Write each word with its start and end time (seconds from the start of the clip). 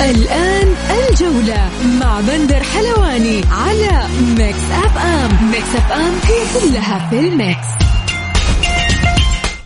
الآن 0.00 0.74
الجولة 0.90 1.70
مع 2.00 2.20
بندر 2.20 2.62
حلواني 2.62 3.42
على 3.50 4.08
Mix 4.38 4.70
FM 4.70 5.50
Mix 5.50 5.76
FM 5.76 6.14
هي 6.24 6.60
كلها 6.60 7.10
في 7.10 7.20
ال 7.20 7.31
Mix 7.31 7.66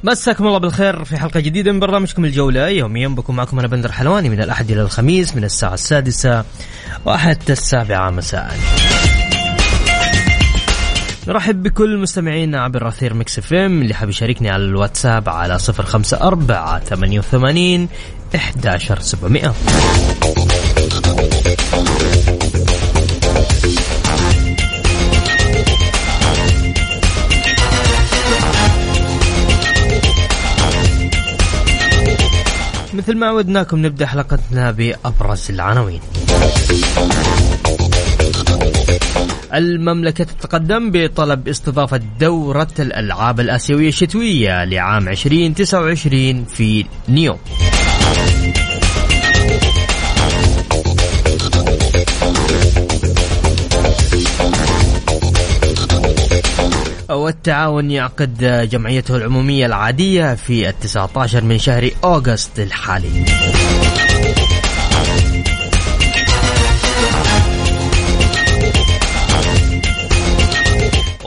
مساكم 0.04 0.46
الله 0.46 0.58
بالخير 0.58 1.04
في 1.04 1.16
حلقة 1.16 1.40
جديدة 1.40 1.72
من 1.72 1.80
برنامجكم 1.80 2.24
الجولة. 2.24 2.68
يوميا 2.68 3.08
بكون 3.08 3.36
معكم 3.36 3.58
أنا 3.58 3.68
بندر 3.68 3.92
حلواني 3.92 4.28
من 4.28 4.40
الأحد 4.42 4.70
إلى 4.70 4.82
الخميس 4.82 5.36
من 5.36 5.44
الساعة 5.44 5.74
السادسة 5.74 6.44
وحتى 7.06 7.52
السابعة 7.52 8.10
مساء. 8.10 8.56
نرحب 11.28 11.62
بكل 11.62 11.98
مستمعينا 11.98 12.60
عبر 12.60 12.88
أثير 12.88 13.14
Mix 13.14 13.38
FM 13.38 13.82
اللي 13.82 13.94
حاب 13.94 14.08
يشاركني 14.08 14.50
على 14.50 14.64
الواتساب 14.64 15.28
على 15.28 15.58
صفر 15.58 15.82
خمسة 15.82 16.16
أربعة 18.34 18.52
ثمانية 18.52 18.94
وثمانين 18.94 18.94
إحداشر 18.94 19.00
سبعمائة. 19.00 19.54
مثل 32.94 33.16
ما 33.16 33.26
عودناكم 33.26 33.86
نبدأ 33.86 34.06
حلقتنا 34.06 34.70
بأبرز 34.70 35.50
العناوين. 35.50 36.00
المملكة 39.54 40.24
تتقدم 40.24 40.90
بطلب 40.90 41.48
استضافة 41.48 42.00
دورة 42.20 42.68
الألعاب 42.78 43.40
الآسيوية 43.40 43.88
الشتوية 43.88 44.64
لعام 44.64 45.08
2029 45.08 46.44
في 46.44 46.84
نيو 47.08 47.36
والتعاون 57.10 57.90
يعقد 57.90 58.68
جمعيته 58.70 59.16
العمومية 59.16 59.66
العادية 59.66 60.34
في 60.34 60.68
التسعة 60.68 61.10
عشر 61.16 61.44
من 61.44 61.58
شهر 61.58 61.90
أوغست 62.04 62.60
الحالي. 62.60 63.24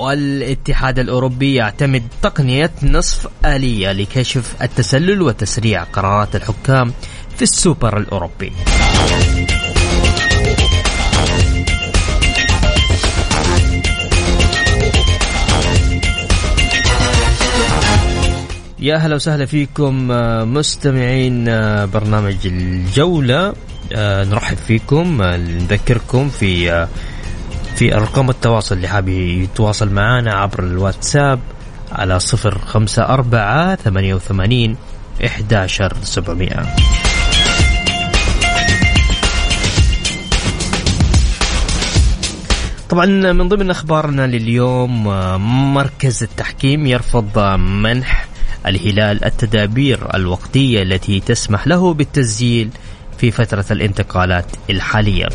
والاتحاد 0.04 1.00
الأوروبي 1.00 1.56
يعتمد 1.56 2.04
تقنية 2.22 2.72
نصف 2.84 3.28
آلية 3.46 3.92
لكشف 3.92 4.56
التسلل 4.62 5.22
وتسريع 5.22 5.84
قرارات 5.84 6.36
الحكام 6.36 6.94
في 7.36 7.42
السوبر 7.42 7.98
الأوروبي. 7.98 8.52
يا 18.80 18.95
هلا 18.95 19.16
وسهلا 19.16 19.45
فيكم 19.45 20.11
آه، 20.11 20.44
مستمعين 20.44 21.50
آه، 21.50 21.86
برنامج 21.86 22.38
الجولة. 22.45 23.54
آه، 23.94 24.23
نرحب 24.23 24.58
فيكم 24.58 25.22
نذكركم 25.23 26.30
في 26.30 26.88
في 27.76 27.95
أرقام 27.95 28.30
التواصل 28.30 28.76
اللي 28.76 28.88
حاب 28.88 29.08
يتواصل 29.08 29.89
معنا 29.89 30.34
عبر 30.34 30.64
الواتساب 30.64 31.39
على 31.92 32.20
صفر 32.20 32.58
خمسة 32.58 33.04
أربعة 33.04 33.76
ثمانية 33.76 34.14
وثمانين 34.14 34.76
إحداشر 35.26 35.94
سبعمائة 36.04 36.76
طبعا 42.89 43.06
من 43.32 43.50
ضمن 43.50 43.70
أخبارنا 43.70 44.28
لليوم 44.28 45.04
مركز 45.73 46.23
التحكيم 46.23 46.88
يرفض 46.88 47.39
منح 47.60 48.28
الهلال 48.66 49.26
التدابير 49.26 50.16
الوقتية 50.16 50.82
التي 50.83 51.20
تسمح 51.20 51.67
له 51.67 51.94
بالتسجيل 51.94 52.70
في 53.17 53.32
فترة 53.32 53.66
الانتقالات 53.72 54.45
الحالية. 54.70 55.30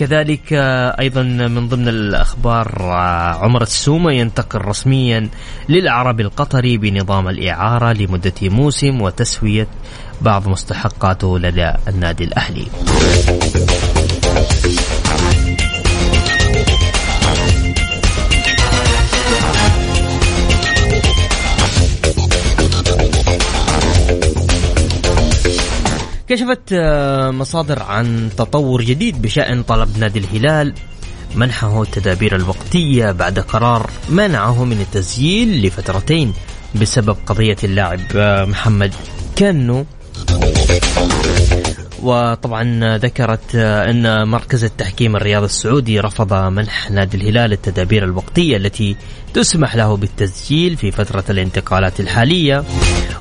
كذلك 0.00 0.52
أيضا 1.00 1.22
من 1.22 1.68
ضمن 1.68 1.88
الأخبار 1.88 2.82
عمر 3.42 3.62
السومة 3.62 4.12
ينتقل 4.12 4.60
رسميا 4.60 5.28
للعرب 5.68 6.20
القطري 6.20 6.76
بنظام 6.78 7.28
الإعارة 7.28 7.92
لمدة 7.92 8.32
موسم 8.42 9.00
وتسوية 9.00 9.66
بعض 10.20 10.48
مستحقاته 10.48 11.38
لدى 11.38 11.72
النادي 11.88 12.24
الأهلي. 12.24 12.66
كشفت 26.28 26.72
آه، 26.72 27.30
مصادر 27.30 27.82
عن 27.82 28.30
تطور 28.36 28.82
جديد 28.82 29.22
بشأن 29.22 29.62
طلب 29.62 29.98
نادي 29.98 30.18
الهلال 30.18 30.74
منحه 31.34 31.82
التدابير 31.82 32.36
الوقتية 32.36 33.10
بعد 33.10 33.38
قرار 33.38 33.90
منعه 34.08 34.64
من 34.64 34.80
التسجيل 34.80 35.66
لفترتين 35.66 36.32
بسبب 36.80 37.16
قضية 37.26 37.56
اللاعب 37.64 38.00
آه، 38.16 38.44
محمد 38.44 38.94
كانو 39.36 39.86
وطبعا 42.02 42.96
ذكرت 42.96 43.54
أن 43.54 44.28
مركز 44.28 44.64
التحكيم 44.64 45.16
الرياضي 45.16 45.46
السعودي 45.46 46.00
رفض 46.00 46.34
منح 46.34 46.90
نادي 46.90 47.16
الهلال 47.16 47.52
التدابير 47.52 48.04
الوقتية 48.04 48.56
التي 48.56 48.96
تسمح 49.34 49.76
له 49.76 49.96
بالتسجيل 49.96 50.76
في 50.76 50.90
فترة 50.90 51.24
الانتقالات 51.30 52.00
الحالية. 52.00 52.64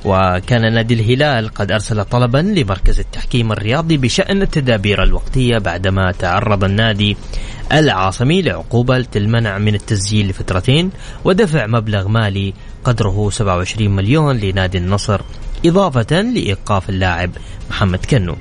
وكان 0.05 0.73
نادي 0.73 0.93
الهلال 0.93 1.49
قد 1.49 1.71
أرسل 1.71 2.05
طلبا 2.05 2.37
لمركز 2.37 2.99
التحكيم 2.99 3.51
الرياضي 3.51 3.97
بشأن 3.97 4.41
التدابير 4.41 5.03
الوقتية 5.03 5.57
بعدما 5.57 6.11
تعرض 6.11 6.63
النادي 6.63 7.17
العاصمي 7.71 8.41
لعقوبة 8.41 9.05
المنع 9.15 9.57
من 9.57 9.75
التسجيل 9.75 10.29
لفترتين 10.29 10.91
ودفع 11.25 11.67
مبلغ 11.67 12.07
مالي 12.07 12.53
قدره 12.83 13.29
27 13.29 13.95
مليون 13.95 14.37
لنادي 14.37 14.77
النصر. 14.77 15.21
إضافة 15.65 16.21
لإيقاف 16.21 16.89
اللاعب 16.89 17.31
محمد 17.69 18.05
كنو. 18.05 18.35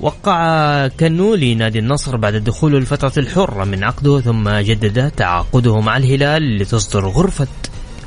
وقع 0.00 0.88
كنو 0.88 1.34
لنادي 1.34 1.78
النصر 1.78 2.16
بعد 2.16 2.36
دخوله 2.36 2.78
الفترة 2.78 3.12
الحرة 3.16 3.64
من 3.64 3.84
عقده 3.84 4.20
ثم 4.20 4.50
جدد 4.50 5.10
تعاقده 5.10 5.80
مع 5.80 5.96
الهلال 5.96 6.58
لتصدر 6.58 7.08
غرفة 7.08 7.46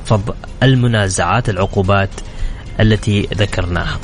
فض 0.06 0.36
المنازعات 0.64 1.50
العقوبات 1.50 2.10
التي 2.80 3.28
ذكرناها. 3.34 4.00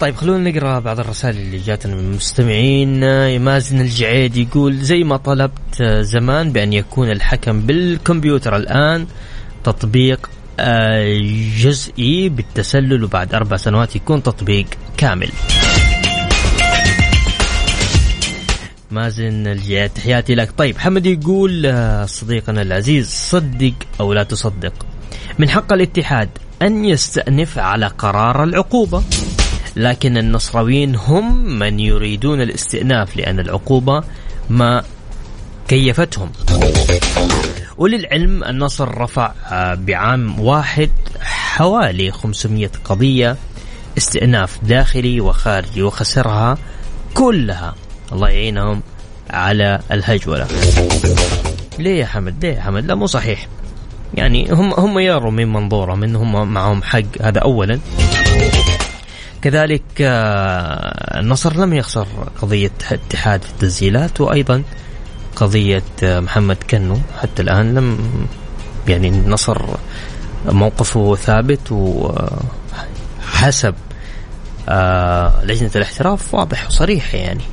طيب 0.00 0.16
خلونا 0.16 0.50
نقرأ 0.50 0.78
بعض 0.78 1.00
الرسائل 1.00 1.36
اللي 1.36 1.58
جاتنا 1.58 1.94
من 1.94 2.00
المستمعين 2.00 3.00
مازن 3.40 3.80
الجعيد 3.80 4.36
يقول 4.36 4.76
زي 4.76 5.04
ما 5.04 5.16
طلبت 5.16 5.82
زمان 6.00 6.52
بأن 6.52 6.72
يكون 6.72 7.10
الحكم 7.10 7.60
بالكمبيوتر 7.60 8.56
الآن 8.56 9.06
تطبيق 9.64 10.30
آه، 10.60 11.20
جزئي 11.58 12.28
بالتسلل 12.28 13.04
وبعد 13.04 13.34
أربع 13.34 13.56
سنوات 13.56 13.96
يكون 13.96 14.22
تطبيق 14.22 14.66
كامل. 14.96 15.30
مازن 18.90 19.46
الجياد 19.46 19.90
تحياتي 19.90 20.34
لك. 20.34 20.50
طيب 20.58 20.78
حمد 20.78 21.06
يقول 21.06 21.66
آه، 21.66 22.06
صديقنا 22.06 22.62
العزيز 22.62 23.08
صدق 23.08 23.74
أو 24.00 24.12
لا 24.12 24.22
تصدق 24.22 24.86
من 25.38 25.48
حق 25.50 25.72
الاتحاد 25.72 26.28
أن 26.62 26.84
يستأنف 26.84 27.58
على 27.58 27.86
قرار 27.86 28.44
العقوبة. 28.44 29.02
لكن 29.76 30.18
النصراويين 30.18 30.96
هم 30.96 31.58
من 31.58 31.80
يريدون 31.80 32.40
الاستئناف 32.40 33.16
لأن 33.16 33.40
العقوبة 33.40 34.04
ما 34.50 34.82
كيفتهم. 35.68 36.32
وللعلم 37.78 38.44
النصر 38.44 38.98
رفع 38.98 39.32
آه، 39.50 39.74
بعام 39.74 40.40
واحد 40.40 40.90
حوالي 41.20 42.10
500 42.10 42.70
قضية 42.84 43.36
استئناف 43.98 44.58
داخلي 44.64 45.20
وخارجي 45.20 45.82
وخسرها 45.82 46.58
كلها. 47.14 47.74
الله 48.12 48.28
يعينهم 48.28 48.82
على 49.30 49.80
الهجولة. 49.92 50.46
ليه 51.78 52.00
يا 52.00 52.06
حمد؟ 52.06 52.44
ليه 52.44 52.54
يا 52.54 52.60
حمد؟ 52.60 52.86
لا 52.86 52.94
مو 52.94 53.06
صحيح. 53.06 53.46
يعني 54.14 54.52
هم 54.52 54.72
هم 54.72 54.98
يروا 54.98 55.30
من 55.30 55.52
منظورهم 55.52 56.04
انهم 56.04 56.52
معهم 56.52 56.82
حق. 56.82 57.22
هذا 57.22 57.40
اولا. 57.40 57.78
كذلك 59.46 59.82
آه، 60.00 61.20
النصر 61.20 61.56
لم 61.56 61.72
يخسر 61.72 62.06
قضية 62.42 62.70
اتحاد 62.90 63.42
في 63.42 63.50
التسجيلات 63.50 64.20
وأيضا 64.20 64.62
قضية 65.36 65.82
آه، 66.02 66.20
محمد 66.20 66.56
كنو 66.70 66.96
حتى 67.22 67.42
الآن 67.42 67.74
لم 67.74 67.98
يعني 68.88 69.08
النصر 69.08 69.62
موقفه 70.46 71.14
ثابت 71.14 71.72
وحسب 71.72 73.74
آه، 74.68 75.44
لجنة 75.44 75.70
الاحتراف 75.76 76.34
واضح 76.34 76.66
وصريح 76.66 77.14
يعني. 77.14 77.44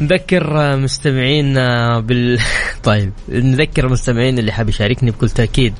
نذكر 0.00 0.76
مستمعينا 0.76 2.00
بال... 2.00 2.38
طيب 2.84 3.12
نذكر 3.28 3.88
مستمعين 3.88 4.38
اللي 4.38 4.52
حاب 4.52 4.68
يشاركني 4.68 5.10
بكل 5.10 5.30
تأكيد. 5.30 5.74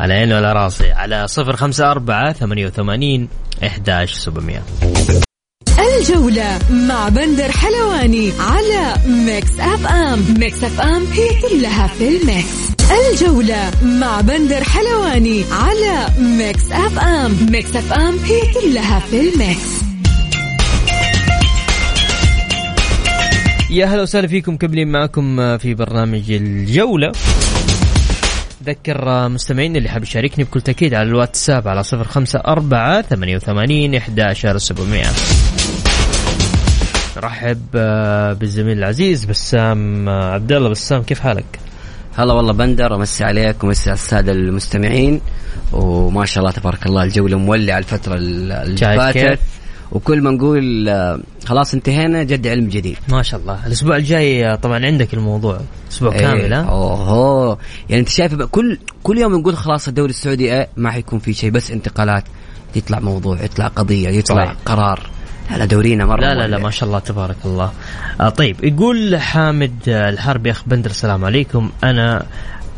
على 0.00 0.14
عيني 0.14 0.34
وعلى 0.34 0.52
راسي. 0.52 0.92
على 0.92 1.28
صفر 1.28 1.56
خمسة 1.56 1.90
أربعة 1.90 2.32
ثمانية 2.32 2.66
وثمانين 2.66 3.28
إحداش 3.66 4.14
سبعمية. 4.14 4.62
الجولة 5.78 6.58
مع 6.70 7.08
بندر 7.08 7.52
حلواني 7.52 8.32
على 8.40 8.94
ميكس 9.06 9.60
أف 9.60 9.86
أم. 9.86 10.24
ميكس 10.38 10.64
أف 10.64 10.80
أم 10.80 11.06
هي 11.12 11.28
كلها 11.42 11.86
في 11.86 12.08
الميكس. 12.08 12.70
الجولة 12.90 13.70
مع 13.82 14.20
بندر 14.20 14.64
حلواني 14.64 15.44
على 15.52 16.06
ميكس 16.18 16.72
أف 16.72 16.98
أم. 16.98 17.36
ميكس 17.50 17.76
أف 17.76 17.92
أم 17.92 18.18
هي 18.18 18.40
كلها 18.52 18.98
في 18.98 19.20
الميكس. 19.20 19.89
يا 23.70 23.86
هلا 23.86 24.02
وسهلا 24.02 24.26
فيكم 24.26 24.56
كملين 24.56 24.88
معكم 24.88 25.58
في 25.58 25.74
برنامج 25.74 26.32
الجولة. 26.32 27.12
ذكر 28.64 29.28
مستمعين 29.28 29.76
اللي 29.76 29.88
حاب 29.88 30.02
يشاركني 30.02 30.44
بكل 30.44 30.60
تأكيد 30.60 30.94
على 30.94 31.08
الواتساب 31.08 31.68
على 31.68 31.82
صفر 31.82 32.04
خمسة 32.04 32.38
أربعة 32.38 33.02
ثمانية 33.02 33.36
وثمانين 33.36 33.94
إحداشر 33.94 34.58
سبعمية. 34.58 35.06
رحب 37.16 37.70
بالزميل 38.38 38.78
العزيز 38.78 39.24
بسام 39.24 40.08
عبد 40.08 40.52
الله. 40.52 40.68
بسام 40.68 41.02
كيف 41.02 41.20
حالك؟ 41.20 41.58
هلا 42.16 42.32
والله 42.32 42.52
بندر 42.52 42.94
أمسي 42.94 43.24
عليك 43.24 43.64
ومسي 43.64 43.90
على 43.90 43.96
السادة 43.96 44.32
المستمعين. 44.32 45.20
وما 45.72 46.24
شاء 46.24 46.44
الله 46.44 46.52
تبارك 46.52 46.86
الله 46.86 47.02
الجولة 47.02 47.38
مولعة 47.38 47.78
الفترة 47.78 48.14
اللي 48.14 48.76
فاتت. 48.76 49.38
وكل 49.92 50.22
ما 50.22 50.30
نقول 50.30 50.88
آه، 50.88 51.20
خلاص 51.44 51.74
انتهينا 51.74 52.22
جد 52.22 52.46
علم 52.46 52.68
جديد. 52.68 52.96
ما 53.08 53.22
شاء 53.22 53.40
الله. 53.40 53.66
الأسبوع 53.66 53.96
الجاي 53.96 54.56
طبعا 54.56 54.86
عندك 54.86 55.14
الموضوع. 55.14 55.60
أسبوع 55.92 56.12
إيه. 56.12 56.18
كامل 56.18 56.52
ها؟ 56.52 56.62
اوه 56.62 57.58
يعني 57.88 58.00
أنت 58.00 58.08
شايف 58.08 58.34
كل 58.34 58.78
كل 59.02 59.18
يوم 59.18 59.34
نقول 59.34 59.56
خلاص 59.56 59.88
الدوري 59.88 60.10
السعودي 60.10 60.52
إيه 60.52 60.68
ما 60.76 60.90
حيكون 60.90 61.18
في 61.18 61.32
شيء 61.32 61.50
بس 61.50 61.70
انتقالات. 61.70 62.24
يطلع 62.76 62.98
موضوع 63.00 63.42
يطلع 63.42 63.66
قضية 63.66 64.08
يطلع 64.08 64.44
صحيح. 64.44 64.56
قرار. 64.64 65.10
لا 65.56 65.64
دورينا 65.64 66.04
مرة 66.04 66.20
لا 66.20 66.34
لا 66.34 66.48
لا 66.48 66.58
ما 66.58 66.70
شاء 66.70 66.88
الله 66.88 66.98
تبارك 66.98 67.36
الله. 67.44 67.72
آه 68.20 68.28
طيب 68.28 68.64
يقول 68.64 69.16
حامد 69.16 69.72
الحربي 69.86 70.50
أخ 70.50 70.62
بندر 70.66 70.90
السلام 70.90 71.24
عليكم. 71.24 71.70
أنا 71.84 72.26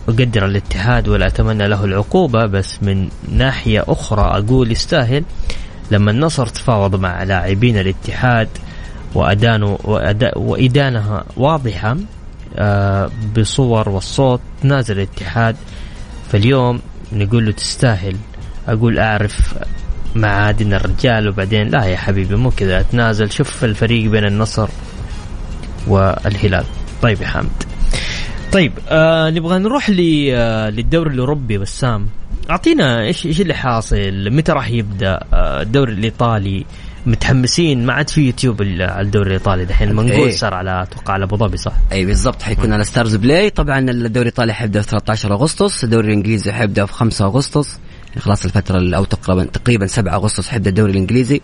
أقدر 0.08 0.44
الاتحاد 0.44 1.08
ولا 1.08 1.26
أتمنى 1.26 1.68
له 1.68 1.84
العقوبة 1.84 2.46
بس 2.46 2.82
من 2.82 3.08
ناحية 3.32 3.84
أخرى 3.88 4.22
أقول 4.22 4.72
يستاهل. 4.72 5.24
لما 5.90 6.10
النصر 6.10 6.46
تفاوض 6.46 6.96
مع 6.96 7.22
لاعبين 7.22 7.78
الاتحاد 7.78 8.48
وأدانه 9.14 9.78
وإدانها 10.36 11.24
واضحة 11.36 11.96
آه، 12.56 13.10
بصور 13.36 13.88
والصوت 13.88 14.40
نازل 14.62 14.96
الاتحاد 14.96 15.56
فاليوم 16.32 16.80
نقول 17.12 17.46
له 17.46 17.52
تستاهل. 17.52 18.16
أقول 18.68 18.98
أعرف 18.98 19.54
معادن 20.14 20.74
الرجال 20.74 21.28
وبعدين 21.28 21.68
لا 21.68 21.84
يا 21.84 21.96
حبيبي 21.96 22.36
مو 22.36 22.50
كذا 22.50 22.80
اتنازل 22.80 23.30
شوف 23.30 23.64
الفريق 23.64 24.10
بين 24.10 24.24
النصر 24.24 24.68
والهلال. 25.86 26.64
طيب 27.02 27.22
يا 27.22 27.26
حامد 27.26 27.62
طيب 28.52 28.72
آه 28.88 29.30
نبغى 29.30 29.58
نروح 29.58 29.90
آه 29.90 30.70
للدوري 30.70 31.14
الأوروبي 31.14 31.58
بسام 31.58 32.06
أعطينا 32.50 33.02
إيش 33.02 33.26
إيش 33.26 33.40
اللي 33.40 33.54
حاصل؟ 33.54 34.30
متى 34.30 34.52
راح 34.52 34.70
يبدأ؟ 34.70 35.20
آه 35.34 35.62
الدوري 35.62 35.92
الإيطالي 35.92 36.64
متحمسين؟ 37.06 37.86
ما 37.86 37.92
عاد 37.92 38.10
في 38.10 38.26
يوتيوب 38.26 38.62
على 38.62 39.00
الدوري 39.00 39.26
الإيطالي 39.26 39.64
دحين. 39.64 39.92
منقول 39.92 40.10
إيه. 40.10 40.30
صار 40.30 40.54
على 40.54 40.82
أتوقع 40.82 41.14
على 41.14 41.24
أبو 41.24 41.36
ظبي 41.36 41.56
صح؟ 41.56 41.72
أي 41.92 42.04
بالضبط 42.04 42.42
حيكون 42.42 42.72
على 42.72 42.84
ستارز 42.84 43.16
بلاي 43.16 43.50
طبعا 43.50 43.78
الدوري 43.78 44.28
الإيطالي 44.28 44.52
حيبدأ 44.54 44.80
في 44.80 44.88
13 44.88 45.32
أغسطس 45.32 45.84
الدوري 45.84 46.06
الإنجليزي 46.08 46.52
حيبدأ 46.52 46.86
في 46.86 46.92
5 46.92 47.24
أغسطس. 47.24 47.78
خلاص 48.18 48.44
الفترة 48.44 48.96
أو 48.96 49.04
تقريبا 49.04 49.44
تقريبا 49.44 49.86
7 49.86 50.14
أغسطس 50.14 50.48
حيبدأ 50.48 50.70
الدوري 50.70 50.92
الإنجليزي. 50.92 51.40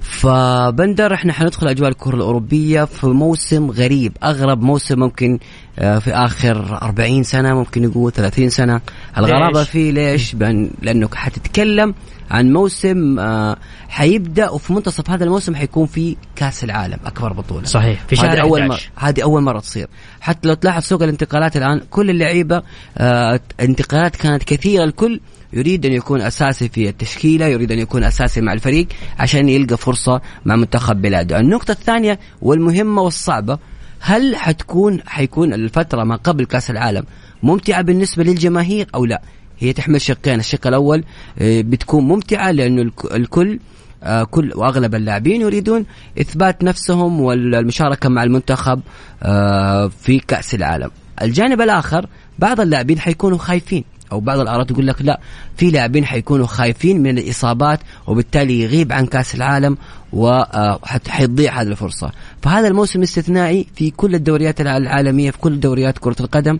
فبندر 0.00 1.14
إحنا 1.14 1.32
حندخل 1.32 1.68
أجواء 1.68 1.90
الكرة 1.90 2.14
الأوروبية 2.16 2.84
في 2.84 3.06
موسم 3.06 3.70
غريب 3.70 4.16
أغرب 4.22 4.62
موسم 4.62 4.98
ممكن 4.98 5.38
في 5.76 6.10
آخر 6.10 6.78
40 6.82 7.22
سنة 7.22 7.54
ممكن 7.54 7.82
نقول 7.82 8.12
30 8.12 8.50
سنة. 8.50 8.80
الغرابة 9.18 9.64
فيه 9.64 9.92
ليش؟ 9.92 10.34
لأنه 10.82 11.08
حتتكلم 11.14 11.94
عن 12.30 12.52
موسم 12.52 13.18
آه، 13.18 13.56
حيبدأ 13.88 14.50
وفي 14.50 14.72
منتصف 14.72 15.10
هذا 15.10 15.24
الموسم 15.24 15.54
حيكون 15.54 15.86
في 15.86 16.16
كأس 16.36 16.64
العالم 16.64 16.98
أكبر 17.06 17.32
بطولة. 17.32 17.64
صحيح 17.64 18.04
في 18.08 18.16
شهر 18.16 18.40
أول 18.40 18.68
مره 18.68 18.78
هذه 18.96 19.22
أول 19.22 19.42
مرة 19.42 19.60
تصير. 19.60 19.88
حتى 20.20 20.48
لو 20.48 20.54
تلاحظ 20.54 20.82
سوق 20.82 21.02
الانتقالات 21.02 21.56
الآن 21.56 21.80
كل 21.90 22.10
اللعيبة 22.10 22.62
آه 22.98 23.40
انتقالات 23.60 24.16
كانت 24.16 24.44
كثيرة. 24.44 24.84
الكل 24.84 25.20
يريد 25.52 25.86
أن 25.86 25.92
يكون 25.92 26.20
أساسي 26.20 26.68
في 26.68 26.88
التشكيلة 26.88 27.46
يريد 27.46 27.72
أن 27.72 27.78
يكون 27.78 28.04
أساسي 28.04 28.40
مع 28.40 28.52
الفريق 28.52 28.86
عشان 29.18 29.48
يلقى 29.48 29.76
فرصة 29.76 30.20
مع 30.44 30.56
منتخب 30.56 31.02
بلاده. 31.02 31.40
النقطة 31.40 31.72
الثانية 31.72 32.18
والمهمة 32.42 33.02
والصعبة 33.02 33.58
هل 34.06 34.36
حتكون 34.36 35.00
حيكون 35.06 35.54
الفترة 35.54 36.04
ما 36.04 36.16
قبل 36.16 36.46
كأس 36.46 36.70
العالم 36.70 37.04
ممتعة 37.42 37.82
بالنسبة 37.82 38.24
للجماهير 38.24 38.86
أو 38.94 39.04
لا 39.04 39.22
هي 39.58 39.72
تحمل 39.72 40.00
شقين 40.00 40.40
الشق 40.40 40.66
الأول 40.66 41.04
آه، 41.38 41.60
بتكون 41.60 42.04
ممتعة 42.04 42.50
لأنه 42.50 42.90
الكل 43.14 43.58
آه، 44.02 44.24
كل 44.24 44.52
وأغلب 44.54 44.94
اللاعبين 44.94 45.40
يريدون 45.40 45.86
إثبات 46.20 46.64
نفسهم 46.64 47.20
والمشاركة 47.20 48.08
مع 48.08 48.22
المنتخب 48.22 48.80
آه، 49.22 49.88
في 49.88 50.18
كأس 50.18 50.54
العالم. 50.54 50.90
الجانب 51.22 51.60
الآخر 51.60 52.06
بعض 52.38 52.60
اللاعبين 52.60 52.98
حيكونوا 52.98 53.38
خايفين 53.38 53.84
أو 54.12 54.20
بعض 54.20 54.38
الاراء 54.38 54.64
تقول 54.64 54.86
لك 54.86 55.02
لا 55.02 55.20
في 55.56 55.70
لاعبين 55.70 56.04
حيكونوا 56.04 56.46
خايفين 56.46 57.02
من 57.02 57.18
الإصابات 57.18 57.80
وبالتالي 58.06 58.60
يغيب 58.60 58.92
عن 58.92 59.06
كأس 59.06 59.34
العالم 59.34 59.76
وحتضيع 60.12 61.60
هذه 61.62 61.68
الفرصة. 61.68 62.12
فهذا 62.42 62.68
الموسم 62.68 63.02
استثنائي 63.02 63.66
في 63.76 63.90
كل 63.90 64.14
الدوريات 64.14 64.60
العالمية 64.60 65.30
في 65.30 65.38
كل 65.38 65.60
دوريات 65.60 65.98
كرة 65.98 66.16
القدم. 66.20 66.58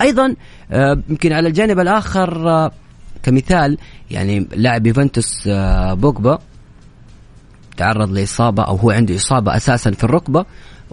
أيضا 0.00 0.34
آه، 0.72 1.02
يمكن 1.08 1.32
على 1.32 1.48
الجانب 1.48 1.80
الآخر 1.80 2.50
آه، 2.50 2.72
كمثال 3.22 3.78
يعني 4.10 4.48
لاعب 4.56 4.86
يوفنتوس 4.86 5.48
آه، 5.48 5.94
بوجبا 5.94 6.38
تعرض 7.76 8.12
لإصابة 8.12 8.62
أو 8.62 8.76
هو 8.76 8.90
عنده 8.90 9.16
إصابة 9.16 9.56
أساسا 9.56 9.90
في 9.90 10.04
الركبة. 10.04 10.44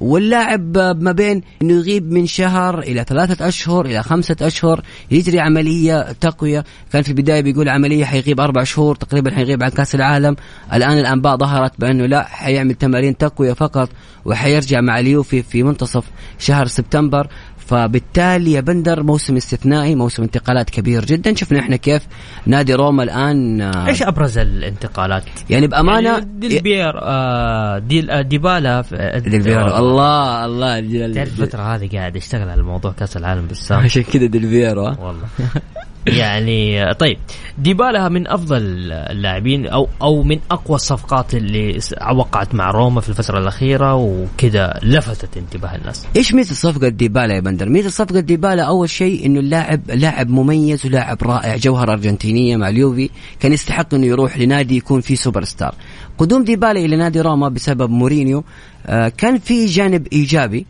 واللاعب 0.02 0.78
ما 0.78 1.12
بين 1.12 1.42
إنه 1.62 1.74
يغيب 1.74 2.12
من 2.12 2.26
شهر 2.26 2.80
إلى 2.80 3.06
ثلاثة 3.08 3.48
أشهر 3.48 3.86
إلى 3.86 4.04
خمسة 4.04 4.36
أشهر 4.42 4.82
يجري 5.12 5.40
عملية 5.40 6.12
تقوية. 6.12 6.64
كان 6.94 7.02
في 7.02 7.10
البداية 7.10 7.42
بيقول 7.42 7.70
عملية 7.70 8.06
حيغيب 8.06 8.40
أربع 8.40 8.64
شهور 8.64 8.96
تقريبا 8.96 9.32
حيغيب 9.32 9.64
عن 9.64 9.70
كأس 9.70 9.96
العالم. 9.96 10.36
الآن 10.74 10.98
الأنباء 10.98 11.38
ظهرت 11.38 11.74
بأنه 11.80 12.06
لا 12.06 12.24
حيعمل 12.24 12.74
تمارين 12.74 13.18
تقوية 13.18 13.54
فقط 13.54 13.90
وحيرجع 14.26 14.82
مع 14.82 15.00
اليوفي 15.00 15.44
في 15.44 15.64
منتصف 15.64 16.04
شهر 16.40 16.68
سبتمبر. 16.68 17.28
فبالتالي 17.72 18.52
يا 18.52 18.62
بندر 18.62 19.04
موسم 19.04 19.36
استثنائي 19.36 19.96
موسم 19.96 20.24
انتقالات 20.24 20.70
كبير 20.70 21.06
جدا. 21.06 21.36
شفنا 21.36 21.60
إحنا 21.60 21.76
كيف 21.76 22.08
نادي 22.46 22.74
روما 22.74 23.04
الآن 23.04 23.62
آه 23.62 23.88
إيش 23.88 24.04
أبرز 24.04 24.38
الانتقالات؟ 24.38 25.24
يعني 25.50 25.68
بأمانة 25.68 26.10
يعني 26.10 26.26
ديل 26.40 26.62
بير 26.62 26.94
آه 26.96 27.78
ديل 27.78 28.12
آه 28.12 28.22
ديبالا 28.22 28.84
ديل 29.16 29.42
بير. 29.42 29.78
الله 29.78 30.46
الله 30.46 30.80
تعرف 31.14 31.42
الفترة 31.42 31.76
هذه 31.76 31.90
قاعد 31.98 32.16
اشتغل 32.16 32.50
على 32.50 32.64
موضوع 32.64 32.92
كاس 32.92 33.18
العالم 33.18 33.46
يا 33.48 33.56
بسام 33.56 33.80
عشان 33.80 34.04
كذا 34.04 34.26
ديل 34.26 34.48
بير 34.48 34.80
والله. 34.80 35.26
يعني 36.22 36.94
طيب 36.94 37.18
ديبالا 37.58 38.10
من 38.10 38.28
أفضل 38.28 38.62
اللاعبين 38.92 39.68
أو 39.68 39.88
أو 40.02 40.24
من 40.24 40.40
أقوى 40.52 40.76
الصفقات 40.76 41.36
اللي 41.36 41.80
وقعت 42.16 42.56
مع 42.56 42.72
روما 42.72 43.02
في 43.02 43.10
الفترة 43.10 43.40
الأخيرة 43.40 43.94
وكذا 43.96 44.80
لفتت 44.84 45.38
انتباه 45.38 45.76
الناس. 45.76 46.08
إيش 46.16 46.34
ميزة 46.34 46.56
صفقة 46.56 46.88
ديبالا 46.88 47.36
يا 47.36 47.40
بندر؟ 47.40 47.70
ميزة 47.70 47.90
صفقة 47.90 48.20
ديبالا 48.20 48.64
أول 48.64 48.90
شيء 48.90 49.26
إنه 49.26 49.40
اللاعب 49.40 49.92
لاعب 49.92 50.30
مميز 50.30 50.86
ولاعب 50.86 51.18
رائع 51.24 51.56
جوهره 51.56 51.92
أرجنتينية 51.92 52.58
مع 52.58 52.70
اليوفي 52.70 53.10
كان 53.40 53.54
يستحق 53.54 53.94
إنه 53.94 54.06
يروح 54.06 54.38
لنادي 54.38 54.78
يكون 54.78 55.02
فيه 55.02 55.16
سوبر 55.16 55.44
ستار. 55.44 55.76
قدوم 56.18 56.44
ديبالا 56.44 56.80
إلى 56.80 56.96
نادي 56.96 57.22
روما 57.22 57.50
بسبب 57.50 57.90
مورينيو 57.90 58.44
آه، 58.86 59.10
كان 59.10 59.40
في 59.40 59.66
جانب 59.66 60.08
إيجابي 60.14 60.66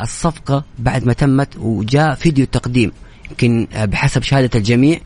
الصفقة 0.00 0.64
بعد 0.78 1.06
ما 1.06 1.12
تمت 1.12 1.56
وجاء 1.56 2.14
فيديو 2.14 2.46
تقديم 2.46 2.92
يمكن 3.30 3.66
بحسب 3.74 4.22
شهادة 4.22 4.50
الجميع 4.54 4.98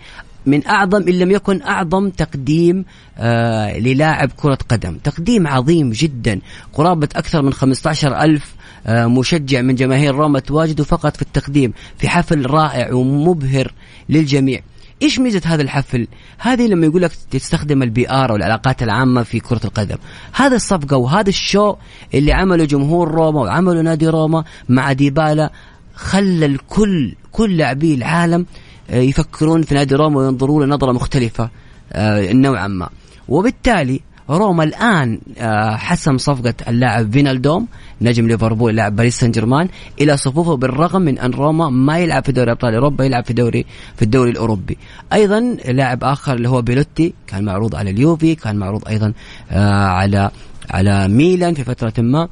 من 0.47 0.67
أعظم 0.67 1.03
إن 1.09 1.19
لم 1.19 1.31
يكن 1.31 1.63
أعظم 1.63 2.11
تقديم 2.11 2.85
آه 3.19 3.79
للاعب 3.79 4.31
كرة 4.37 4.59
قدم. 4.69 4.97
تقديم 5.05 5.47
عظيم 5.47 5.91
جدا. 5.91 6.41
قرابة 6.73 7.09
أكثر 7.17 7.43
من 7.43 7.53
15 7.53 8.23
ألف 8.23 8.55
آه 8.87 9.07
مشجع 9.07 9.61
من 9.61 9.75
جماهير 9.75 10.15
روما 10.15 10.39
تواجدوا 10.39 10.85
فقط 10.85 11.17
في 11.17 11.23
التقديم 11.23 11.73
في 11.99 12.09
حفل 12.09 12.47
رائع 12.47 12.93
ومبهر 12.95 13.73
للجميع. 14.09 14.61
إيش 15.03 15.19
ميزة 15.19 15.41
هذا 15.45 15.63
الحفل؟ 15.63 16.07
هذه 16.39 16.67
لما 16.67 16.87
يقول 16.87 17.03
لك 17.03 17.13
تستخدم 17.31 17.83
ال 17.83 18.11
PR 18.11 18.33
والعلاقات 18.33 18.83
العامة 18.83 19.23
في 19.23 19.41
كرة 19.41 19.61
القدم، 19.65 19.97
هذا 20.33 20.57
الصفقة 20.57 20.97
وهذا 20.97 21.29
ال 21.29 21.38
show 21.38 21.77
اللي 22.15 22.33
عمله 22.33 22.65
جمهور 22.65 23.11
روما 23.11 23.41
وعمله 23.41 23.81
نادي 23.81 24.09
روما 24.09 24.45
مع 24.69 24.93
ديبالا 24.93 25.53
خلى 26.01 26.47
الكل 26.47 27.15
كل 27.33 27.57
لاعبي 27.57 27.95
العالم 27.95 28.47
آه، 28.91 28.97
يفكرون 28.97 29.63
في 29.63 29.75
نادي 29.75 29.95
روما 29.95 30.19
وينظروا 30.19 30.65
له 30.65 30.75
نظره 30.75 30.93
مختلفة 30.93 31.51
آه، 31.93 32.33
نوعا 32.33 32.69
ما. 32.69 32.89
وبالتالي 33.29 34.01
روما 34.31 34.65
الآن 34.65 35.21
آه، 35.39 35.77
حسم 35.77 36.19
صفقة 36.19 36.55
اللاعب 36.69 37.13
فينالدوم 37.13 37.67
نجم 38.03 38.27
ليفربول 38.27 38.77
لاعب 38.77 38.97
باريس 38.97 39.19
سان 39.21 39.31
جيرمان 39.31 39.69
إلى 40.01 40.17
صفوفه 40.17 40.57
بالرغم 40.57 41.03
من 41.03 41.19
أن 41.19 41.31
روما 41.31 41.71
ما 41.71 41.99
يلعب 41.99 42.25
في 42.25 42.33
دوري 42.33 42.53
أبطال 42.53 42.75
أوروبا 42.75 43.05
يلعب 43.05 43.25
في 43.25 43.33
دوري 43.33 43.67
في 43.97 44.03
الدوري 44.03 44.31
الأوروبي. 44.31 44.79
أيضا 45.13 45.41
لاعب 45.69 46.05
آخر 46.05 46.35
اللي 46.35 46.49
هو 46.49 46.63
بيلوتي 46.63 47.15
كان 47.27 47.45
معروض 47.45 47.75
على 47.75 47.91
اليوفي 47.91 48.35
كان 48.35 48.57
معروض 48.57 48.89
أيضا 48.89 49.13
على 49.51 50.31
على 50.71 51.09
ميلان 51.09 51.55
في 51.55 51.65
فترة 51.65 51.93
ما 51.99 52.29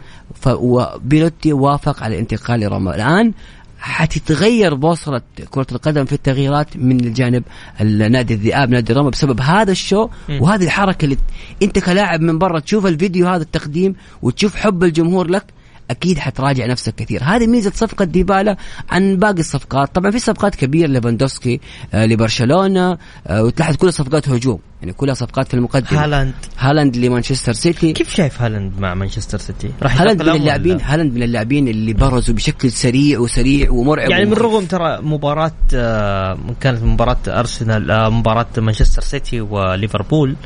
وبيلوتي 0.47 1.53
وافق 1.53 2.03
على 2.03 2.15
الانتقال 2.15 2.61
لروما 2.61 2.95
الآن 2.95 3.33
حتتغير 3.79 4.75
بوصلة 4.75 5.21
كرة 5.51 5.67
القدم 5.73 6.05
في 6.05 6.13
التغييرات 6.13 6.77
من 6.77 7.01
الجانب 7.01 7.43
النادي 7.81 8.35
الذئاب 8.35 8.71
نادي 8.71 8.93
روما 8.93 9.11
بسبب 9.11 9.41
هذا 9.41 9.73
الشو 9.73 10.09
وهذه 10.29 10.65
الحركة 10.65 11.05
اللي 11.05 11.17
انت 11.63 11.79
كلاعب 11.79 12.21
من 12.21 12.39
برا 12.39 12.61
تشوف 12.61 12.87
الفيديو 12.87 13.29
هذا 13.29 13.43
التقديم 13.43 13.95
وتشوف 14.23 14.57
حب 14.57 14.85
الجمهور 14.85 15.27
لك 15.27 15.45
أكيد 15.91 16.19
حتراجع 16.19 16.67
نفسك 16.67 16.95
كثير. 16.95 17.23
هذه 17.25 17.47
ميزة 17.47 17.71
صفقة 17.75 18.05
ديبالا 18.05 18.57
عن 18.91 19.17
باقي 19.17 19.41
الصفقات. 19.41 19.95
طبعا 19.95 20.11
في 20.11 20.19
صفقات 20.19 20.55
كبيرة 20.55 20.87
ليفاندوفسكي 20.87 21.61
آه 21.95 22.07
لبرشلونة 22.07 22.99
آه 23.27 23.43
وتلاحظ 23.43 23.77
كلها 23.77 23.91
صفقات 23.93 24.29
هجوم. 24.29 24.59
يعني 24.81 24.93
كلها 24.93 25.15
صفقات 25.15 25.49
في 25.49 25.55
المقدمة. 25.55 26.05
هالاند. 26.05 26.35
هالاند 26.59 26.97
لمانشستر 26.97 27.53
سيتي. 27.53 27.93
كيف 27.93 28.15
شايف 28.15 28.43
هالاند 28.43 28.73
مع 28.81 28.95
مانشستر 28.95 29.39
سيتي؟ 29.39 29.71
راح 29.83 30.01
هالاند 30.01 30.23
من 30.23 30.37
اللاعبين 30.37 30.81
هالاند 30.81 31.15
من 31.15 31.23
اللاعبين 31.23 31.69
اللي 31.69 31.93
برزوا 31.93 32.35
بشكل 32.35 32.73
سريع 32.73 33.19
وسريع 33.19 33.71
ومرعب 33.71 34.11
يعني 34.11 34.25
من 34.25 34.33
رغم 34.33 34.65
ترى 34.65 34.99
مباراة 35.03 35.53
آه 35.75 36.39
كانت 36.61 36.83
مباراة 36.83 37.19
أرسنال 37.29 37.91
آه 37.91 38.09
مباراة 38.09 38.47
مانشستر 38.59 39.03
سيتي 39.03 39.41
وليفربول 39.41 40.37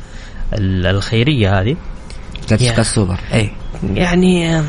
الخيرية 0.53 1.61
هذه. 1.61 1.75
كانت 2.49 2.79
السوبر 2.79 3.19
اي 3.33 3.51
يعني 3.95 4.61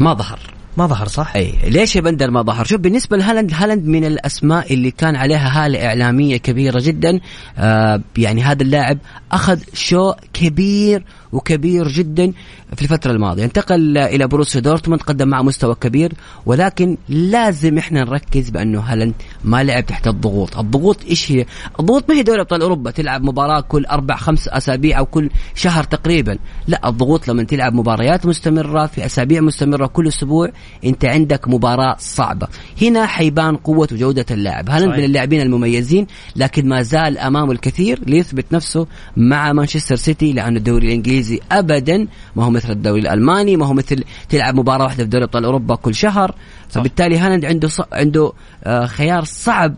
ما 0.00 0.14
ظهر. 0.14 0.53
ما 0.76 0.86
ظهر 0.86 1.08
صح؟ 1.08 1.36
اي 1.36 1.54
ليش 1.64 1.96
يا 1.96 2.00
بندر 2.00 2.30
ما 2.30 2.42
ظهر؟ 2.42 2.64
شوف 2.64 2.80
بالنسبة 2.80 3.16
لهالاند 3.16 3.50
هالاند 3.54 3.86
من 3.86 4.04
الأسماء 4.04 4.72
اللي 4.74 4.90
كان 4.90 5.16
عليها 5.16 5.64
هالة 5.64 5.86
إعلامية 5.86 6.36
كبيرة 6.36 6.80
جدا 6.80 7.20
آه 7.58 8.00
يعني 8.18 8.42
هذا 8.42 8.62
اللاعب 8.62 8.98
أخذ 9.32 9.58
show 9.74 10.12
كبير 10.32 11.04
وكبير 11.32 11.88
جدا 11.88 12.32
في 12.74 12.82
الفترة 12.82 13.12
الماضية. 13.12 13.44
انتقل 13.44 13.98
إلى 13.98 14.26
بوروسيا 14.26 14.60
دورتموند 14.60 15.02
قدم 15.02 15.28
مع 15.28 15.42
مستوى 15.42 15.74
كبير 15.74 16.12
ولكن 16.46 16.96
لازم 17.08 17.78
إحنا 17.78 18.04
نركز 18.04 18.50
بأنه 18.50 18.80
هالاند 18.80 19.14
ما 19.44 19.64
لعب 19.64 19.86
تحت 19.86 20.06
الضغوط. 20.06 20.58
الضغوط 20.58 21.04
إيش 21.04 21.32
هي؟ 21.32 21.46
الضغوط 21.80 22.04
ما 22.08 22.14
هي 22.14 22.22
دوري 22.22 22.40
أبطال 22.40 22.62
أوروبا 22.62 22.90
تلعب 22.90 23.22
مباراة 23.22 23.60
كل 23.60 23.86
أربع 23.86 24.16
خمس 24.16 24.48
أسابيع 24.48 24.98
أو 24.98 25.06
كل 25.06 25.30
شهر 25.54 25.84
تقريبا. 25.84 26.38
لا 26.68 26.88
الضغوط 26.88 27.28
لما 27.28 27.42
تلعب 27.42 27.74
مباريات 27.74 28.26
مستمرة 28.26 28.86
في 28.86 29.06
أسابيع 29.06 29.40
مستمرة 29.40 29.86
كل 29.86 30.08
أسبوع 30.08 30.50
أنت 30.84 31.04
عندك 31.04 31.48
مباراة 31.48 31.96
صعبة. 31.98 32.48
هنا 32.82 33.06
حيبان 33.06 33.56
قوة 33.56 33.88
وجودة 33.92 34.26
اللاعب. 34.30 34.70
هالاند 34.70 34.92
من 34.92 35.04
اللاعبين 35.04 35.40
المميزين؟ 35.40 36.06
لكن 36.36 36.68
ما 36.68 36.82
زال 36.82 37.18
أمامه 37.18 37.52
الكثير 37.52 38.00
ليثبت 38.06 38.52
نفسه 38.52 38.86
مع 39.16 39.52
مانشستر 39.52 39.96
سيتي 39.96 40.32
لأنه 40.32 40.58
الدوري 40.58 40.86
الإنجليزي 40.86 41.40
أبدا 41.52 42.06
ما 42.36 42.44
هو 42.44 42.50
مثل 42.64 42.72
الدوري 42.72 43.00
الألماني 43.00 43.56
ما 43.56 43.66
هو 43.66 43.72
مثل 43.72 44.04
تلعب 44.28 44.54
مباراة 44.54 44.84
واحدة 44.84 45.04
في 45.04 45.10
دوري 45.10 45.24
أبطال 45.24 45.44
أوروبا 45.44 45.74
كل 45.74 45.94
شهر. 45.94 46.34
فبالتالي 46.68 47.18
هالاند 47.18 47.44
عنده 47.44 47.68
ص... 47.68 47.80
عنده 47.92 48.32
آه 48.64 48.86
خيار 48.86 49.24
صعب 49.24 49.74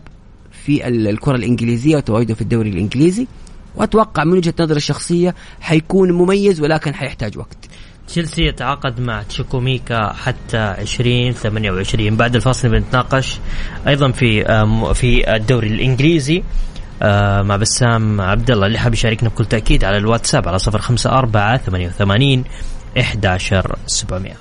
في 0.65 0.87
الكرة 0.87 1.35
الإنجليزية 1.35 1.97
وتواجده 1.97 2.33
في 2.33 2.41
الدوري 2.41 2.69
الإنجليزي. 2.69 3.27
وأتوقع 3.75 4.23
من 4.23 4.33
وجهة 4.37 4.53
نظري 4.59 4.77
الشخصية 4.77 5.35
حيكون 5.61 6.11
مميز 6.11 6.61
ولكن 6.61 6.93
حيحتاج 6.93 7.37
وقت. 7.37 7.57
تشيلسي 8.07 8.41
يتعاقد 8.41 8.99
مع 8.99 9.23
تشيكوميكا 9.23 10.13
حتى 10.13 10.57
2028 10.57 12.15
بعد 12.15 12.35
الفاصل 12.35 12.69
بنتناقش 12.69 13.39
أيضا 13.87 14.11
في 14.11 14.43
في 14.93 15.35
الدوري 15.35 15.67
الإنجليزي. 15.67 16.43
آه، 17.01 17.41
مع 17.41 17.55
بسام 17.55 18.21
عبد 18.21 18.51
الله 18.51 18.67
اللي 18.67 18.79
حاب 18.79 18.93
يشاركنا 18.93 19.29
بكل 19.29 19.45
تأكيد 19.45 19.83
على 19.83 19.97
الواتساب 19.97 20.47
على 20.47 20.57
054 20.67 21.87
88 21.87 22.43
11700 22.97 24.31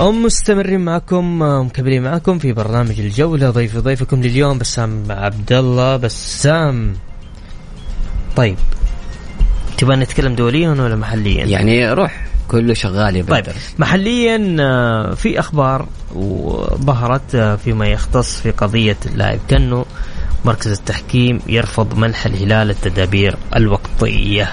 أم 0.00 0.22
مستمرين 0.22 0.80
معكم 0.80 1.42
مكملين 1.42 2.02
معكم 2.02 2.38
في 2.38 2.52
برنامج 2.52 3.00
الجولة. 3.00 3.50
ضيف 3.50 3.76
ضيفكم 3.76 4.22
لليوم 4.22 4.58
بسام 4.58 5.04
عبد 5.10 5.52
الله 5.52 5.96
بسام 5.96 6.94
طيب 8.36 8.56
تبغى 9.78 9.96
نتكلم 9.96 10.34
دوليا 10.34 10.70
ولا 10.70 10.96
محليا؟ 10.96 11.44
يعني 11.44 11.92
روح 11.92 12.26
كله 12.48 12.74
شغال 12.74 13.16
يا 13.16 13.22
طيب 13.22 13.44
محليا 13.78 14.56
آه، 14.60 15.14
في 15.14 15.40
أخبار 15.40 15.86
وظهرت 16.14 17.34
آه، 17.34 17.56
فيما 17.56 17.86
يختص 17.86 18.40
في 18.40 18.50
قضية 18.50 18.96
اللاعب 19.06 19.38
كنو 19.50 19.86
مركز 20.46 20.72
التحكيم 20.72 21.40
يرفض 21.46 21.98
منح 21.98 22.26
الهلال 22.26 22.70
التدابير 22.70 23.36
الوقتية. 23.56 24.50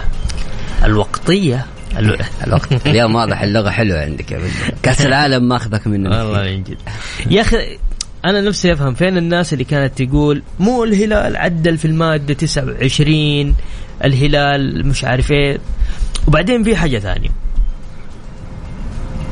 الوقتية؟ 0.84 1.66
الوقت 2.48 2.88
اليوم 2.88 3.16
واضح 3.16 3.42
اللغة 3.42 3.70
حلوة 3.70 4.02
عندك 4.02 4.32
يا 4.32 4.40
كأس 4.84 5.02
العالم 5.06 5.48
ماخذك 5.48 5.88
منه 5.88 6.10
والله 6.10 6.42
من 6.44 6.64
جد 6.64 6.78
يا 7.30 7.42
أخي 7.42 7.78
أنا 8.26 8.42
نفسي 8.42 8.74
أفهم 8.74 8.94
فين 8.94 9.18
الناس 9.18 9.54
اللي 9.54 9.64
كانت 9.64 10.02
تقول 10.04 10.44
مو 10.60 10.84
الهلال 10.84 11.38
عدل 11.38 11.78
في 11.78 11.86
المادة 11.86 12.34
29 12.34 13.56
الهلال 14.04 14.88
مش 14.88 15.04
عارف 15.04 15.32
إيه. 15.32 15.58
وبعدين 16.28 16.64
في 16.64 16.76
حاجة 16.76 17.00
ثانية. 17.00 17.30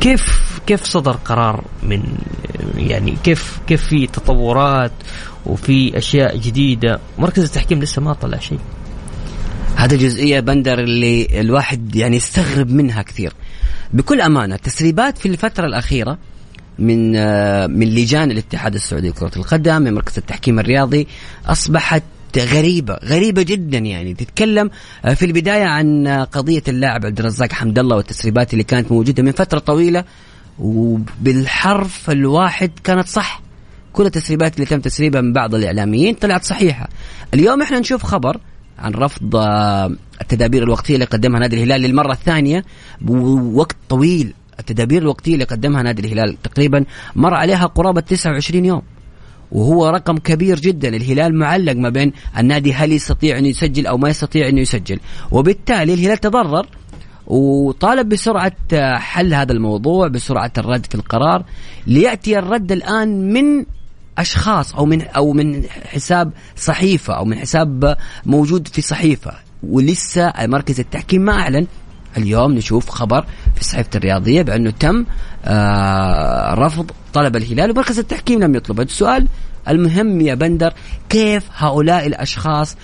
كيف 0.01 0.51
كيف 0.67 0.83
صدر 0.83 1.11
قرار 1.11 1.63
من 1.83 2.03
يعني 2.77 3.17
كيف 3.23 3.59
كيف 3.67 3.87
في 3.87 4.07
تطورات 4.07 4.91
وفي 5.45 5.97
أشياء 5.97 6.37
جديدة. 6.37 6.99
مركز 7.17 7.43
التحكيم 7.43 7.79
لسه 7.79 8.01
ما 8.01 8.13
طلع 8.13 8.39
شيء. 8.39 8.59
هذا 9.75 9.95
جزئية 9.95 10.39
بندر 10.39 10.79
اللي 10.79 11.41
الواحد 11.41 11.95
يعني 11.95 12.15
يستغرب 12.15 12.71
منها 12.71 13.01
كثير. 13.01 13.33
بكل 13.93 14.21
أمانة 14.21 14.55
التسريبات 14.55 15.17
في 15.17 15.27
الفترة 15.27 15.65
الأخيرة 15.65 16.17
من 16.79 17.11
من 17.71 17.87
لجان 17.95 18.31
الاتحاد 18.31 18.75
السعودي 18.75 19.09
لكرة 19.09 19.31
القدم 19.35 19.81
من 19.81 19.93
مركز 19.93 20.17
التحكيم 20.17 20.59
الرياضي 20.59 21.07
أصبحت 21.45 22.03
غريبة 22.37 22.93
غريبة 23.03 23.41
جدا 23.41 23.77
يعني. 23.77 24.13
تتكلم 24.13 24.69
في 25.15 25.25
البداية 25.25 25.65
عن 25.65 26.07
قضية 26.07 26.63
اللاعب 26.67 27.05
عبد 27.05 27.19
الرزاق 27.19 27.53
حمد 27.53 27.79
الله 27.79 27.95
والتسريبات 27.95 28.53
اللي 28.53 28.63
كانت 28.63 28.91
موجودة 28.91 29.23
من 29.23 29.31
فترة 29.31 29.59
طويلة 29.59 30.03
وبالحرف 30.59 32.09
الواحد 32.09 32.71
كانت 32.83 33.07
صح. 33.07 33.41
كل 33.93 34.05
التسريبات 34.05 34.55
اللي 34.55 34.65
تم 34.65 34.79
تسريبها 34.79 35.21
من 35.21 35.33
بعض 35.33 35.55
الإعلاميين 35.55 36.13
طلعت 36.13 36.43
صحيحة. 36.43 36.89
اليوم 37.33 37.61
إحنا 37.61 37.79
نشوف 37.79 38.03
خبر 38.03 38.37
عن 38.79 38.91
رفض 38.93 39.35
آه، 39.35 39.95
التدابير 40.21 40.63
الوقتية 40.63 40.93
اللي 40.93 41.05
قدمها 41.05 41.39
نادي 41.39 41.55
الهلال 41.55 41.81
للمرة 41.81 42.11
الثانية 42.11 42.65
بوقت 43.01 43.75
طويل 43.89 44.33
التدابير 44.59 45.01
الوقتية 45.01 45.33
اللي 45.33 45.45
قدمها 45.45 45.83
نادي 45.83 46.01
الهلال 46.01 46.41
تقريبا 46.41 46.85
مر 47.15 47.33
عليها 47.33 47.65
قرابة 47.65 48.01
29 48.01 48.65
يوم. 48.65 48.81
وهو 49.51 49.89
رقم 49.89 50.17
كبير 50.17 50.59
جدا. 50.59 50.87
الهلال 50.87 51.35
معلق 51.35 51.73
ما 51.73 51.89
بين 51.89 52.13
النادي 52.37 52.73
هل 52.73 52.91
يستطيع 52.91 53.37
إنه 53.37 53.47
يسجل 53.47 53.87
أو 53.87 53.97
ما 53.97 54.09
يستطيع 54.09 54.49
إنه 54.49 54.61
يسجل. 54.61 54.99
وبالتالي 55.31 55.93
الهلال 55.93 56.17
تضرر 56.17 56.65
وطالب 57.27 58.09
بسرعة 58.09 58.53
حل 58.97 59.33
هذا 59.33 59.51
الموضوع 59.51 60.07
بسرعة 60.07 60.51
الرد 60.57 60.85
في 60.85 60.95
القرار. 60.95 61.45
ليأتي 61.87 62.39
الرد 62.39 62.71
الآن 62.71 63.33
من 63.33 63.65
أشخاص 64.17 64.75
أو 64.75 64.85
من 64.85 65.01
أو 65.01 65.33
من 65.33 65.63
حساب 65.85 66.31
صحيفة 66.55 67.13
أو 67.13 67.25
من 67.25 67.39
حساب 67.39 67.97
موجود 68.25 68.67
في 68.67 68.81
صحيفة. 68.81 69.31
ولسه 69.63 70.33
مركز 70.39 70.79
التحكيم 70.79 71.21
ما 71.21 71.33
أعلن. 71.33 71.67
اليوم 72.17 72.51
نشوف 72.51 72.89
خبر 72.89 73.25
في 73.55 73.63
صحيفة 73.63 73.89
الرياضية 73.95 74.41
بأنه 74.41 74.69
تم 74.69 75.05
آه 75.45 76.53
رفض 76.53 76.91
طلب 77.13 77.35
الهلال 77.35 77.71
ومركز 77.71 77.99
التحكيم 77.99 78.43
لم 78.43 78.55
يطلب. 78.55 78.79
السؤال 78.81 79.27
المهم 79.67 80.21
يا 80.21 80.35
بندر 80.35 80.73
كيف 81.09 81.43
هؤلاء 81.55 82.07
الأشخاص 82.07 82.77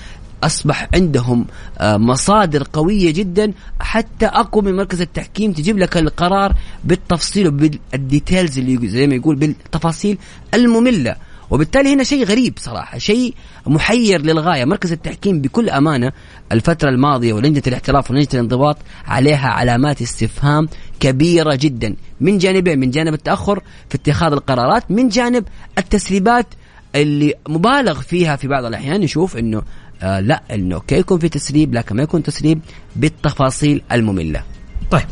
أصبح 0.43 0.89
عندهم 0.93 1.45
آه، 1.77 1.97
مصادر 1.97 2.67
قوية 2.73 3.11
جدا 3.13 3.53
حتى 3.79 4.25
أقوى 4.25 4.63
من 4.63 4.75
مركز 4.75 5.01
التحكيم 5.01 5.51
تجيب 5.51 5.77
لك 5.77 5.97
القرار 5.97 6.53
بالتفصيل 6.83 7.47
وبالديتيلز 7.47 8.57
اللي 8.57 8.87
زي 8.87 9.07
ما 9.07 9.15
يقول 9.15 9.35
بالتفاصيل 9.35 10.17
المملة. 10.53 11.15
وبالتالي 11.49 11.93
هنا 11.93 12.03
شيء 12.03 12.25
غريب 12.25 12.53
صراحة 12.57 12.97
شيء 12.97 13.33
محير 13.67 14.21
للغاية. 14.21 14.65
مركز 14.65 14.91
التحكيم 14.91 15.41
بكل 15.41 15.69
أمانة 15.69 16.11
الفترة 16.51 16.89
الماضية 16.89 17.33
ولجنة 17.33 17.61
الاحتراف 17.67 18.11
ولجنة 18.11 18.29
الانضباط 18.33 18.77
عليها 19.07 19.47
علامات 19.47 20.01
استفهام 20.01 20.69
كبيرة 20.99 21.55
جدا. 21.55 21.95
من 22.21 22.37
جانبين 22.37 22.79
من 22.79 22.91
جانب 22.91 23.13
التأخر 23.13 23.63
في 23.89 23.95
اتخاذ 23.95 24.31
القرارات 24.31 24.91
من 24.91 25.09
جانب 25.09 25.45
التسريبات 25.77 26.47
اللي 26.95 27.33
مبالغ 27.49 28.01
فيها 28.01 28.35
في 28.35 28.47
بعض 28.47 28.65
الأحيان. 28.65 29.01
نشوف 29.01 29.37
إنه 29.37 29.61
آه 30.03 30.19
لا 30.19 30.43
إنه 30.51 30.75
أوكي 30.75 30.95
يكون 30.95 31.19
في 31.19 31.29
تسريب 31.29 31.73
لكن 31.73 31.95
ما 31.95 32.03
يكون 32.03 32.23
تسريب 32.23 32.59
بالتفاصيل 32.95 33.81
المملة. 33.91 34.43
طيب. 34.91 35.05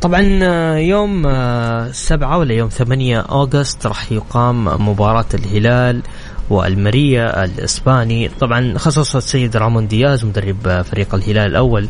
طبعا 0.00 0.40
آه، 0.42 0.76
يوم 0.76 1.26
آه، 1.26 1.90
سبعة 1.92 2.38
ولا 2.38 2.54
يوم 2.54 2.68
ثمانية 2.68 3.20
أوغست 3.20 3.86
راح 3.86 4.12
يقام 4.12 4.88
مباراة 4.88 5.26
الهلال 5.34 6.02
والمريا 6.50 7.44
الإسباني. 7.44 8.28
طبعا 8.28 8.78
خصص 8.78 9.16
السيد 9.16 9.56
رامون 9.56 9.88
دياز 9.88 10.24
مدرب 10.24 10.68
آه، 10.68 10.82
فريق 10.82 11.14
الهلال 11.14 11.50
الأول 11.50 11.88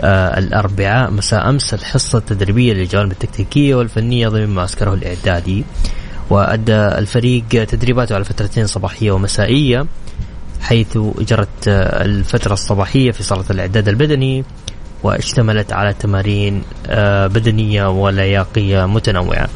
آه 0.00 0.38
الأربعاء 0.38 1.10
مساء 1.10 1.48
أمس 1.48 1.74
الحصة 1.74 2.18
التدريبية 2.18 2.72
للجوانب 2.72 3.12
التكتيكية 3.12 3.74
والفنية 3.74 4.28
ضمن 4.28 4.54
معسكره 4.54 4.94
الإعدادي. 4.94 5.64
وأدى 6.30 6.72
الفريق 6.76 7.44
تدريباته 7.48 8.14
على 8.14 8.24
فترتين 8.24 8.66
صباحية 8.66 9.10
ومسائية. 9.10 9.86
حيث 10.60 10.98
جرت 11.18 11.68
الفترة 11.68 12.52
الصباحية 12.52 13.10
في 13.10 13.22
صالة 13.22 13.44
الإعداد 13.50 13.88
البدني 13.88 14.44
واشتملت 15.02 15.72
على 15.72 15.94
تمارين 15.94 16.62
آه، 16.86 17.26
بدنية 17.26 17.88
ولياقية 17.90 18.86
متنوعة. 18.86 19.48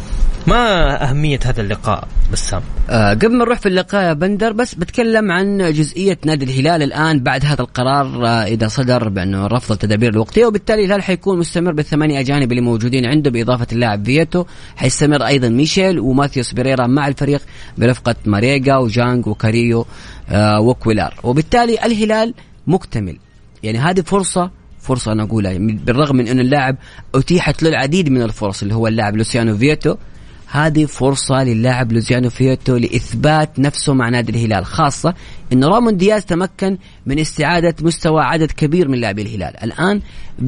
ما 0.46 1.02
أهمية 1.10 1.38
هذا 1.44 1.60
اللقاء 1.60 2.08
بسام؟ 2.32 2.62
آه 2.90 3.10
قبل 3.14 3.32
ما 3.32 3.44
نروح 3.44 3.58
في 3.58 3.68
اللقاء 3.68 4.02
يا 4.02 4.12
بندر 4.12 4.52
بس 4.52 4.74
بتكلم 4.74 5.32
عن 5.32 5.72
جزئية 5.72 6.18
نادي 6.24 6.44
الهلال 6.44 6.82
الآن 6.82 7.20
بعد 7.20 7.44
هذا 7.44 7.60
القرار 7.60 8.26
آه 8.26 8.44
إذا 8.44 8.68
صدر 8.68 9.08
بأنه 9.08 9.46
رفض 9.46 9.72
التدابير 9.72 10.10
الوقتية 10.10 10.46
وبالتالي 10.46 10.84
الهلال 10.84 11.02
حيكون 11.02 11.38
مستمر 11.38 11.72
بالثمانية 11.72 12.20
أجانب 12.20 12.52
اللي 12.52 12.62
موجودين 12.62 13.06
عنده 13.06 13.30
بإضافة 13.30 13.66
اللاعب 13.72 14.04
فيتو. 14.04 14.44
حيستمر 14.76 15.26
أيضا 15.26 15.48
ميشيل 15.48 16.00
وماتيوس 16.00 16.52
بيريرا 16.52 16.86
مع 16.86 17.08
الفريق 17.08 17.42
برفقة 17.78 18.14
ماريجا 18.26 18.76
وجانغ 18.76 19.26
وكاريو 19.26 19.86
آه 20.28 20.60
وكويلار. 20.60 21.14
وبالتالي 21.22 21.84
الهلال 21.84 22.34
مكتمل. 22.66 23.16
يعني 23.62 23.78
هذه 23.78 24.00
فرصة 24.00 24.50
فرصة 24.80 25.12
أنا 25.12 25.22
أقولها 25.22 25.58
بالرغم 25.58 26.16
من 26.16 26.28
أن 26.28 26.40
اللاعب 26.40 26.76
أتيحت 27.14 27.62
له 27.62 27.68
العديد 27.68 28.08
من 28.08 28.22
الفرص 28.22 28.62
اللي 28.62 28.74
هو 28.74 28.86
اللاعب 28.86 29.16
لوسيانو 29.16 29.56
فيتو. 29.56 29.96
هذه 30.52 30.84
فرصة 30.84 31.44
للاعب 31.44 31.92
لوسيانو 31.92 32.30
فيتو 32.30 32.76
لإثبات 32.76 33.58
نفسه 33.58 33.94
مع 33.94 34.08
نادي 34.08 34.32
الهلال 34.32 34.64
خاصة 34.64 35.14
أن 35.52 35.64
رامون 35.64 35.96
دياز 35.96 36.24
تمكن 36.24 36.78
من 37.06 37.18
استعادة 37.18 37.74
مستوى 37.80 38.22
عدد 38.22 38.50
كبير 38.50 38.88
من 38.88 38.98
لاعبي 38.98 39.22
الهلال. 39.22 39.64
الآن 39.64 40.00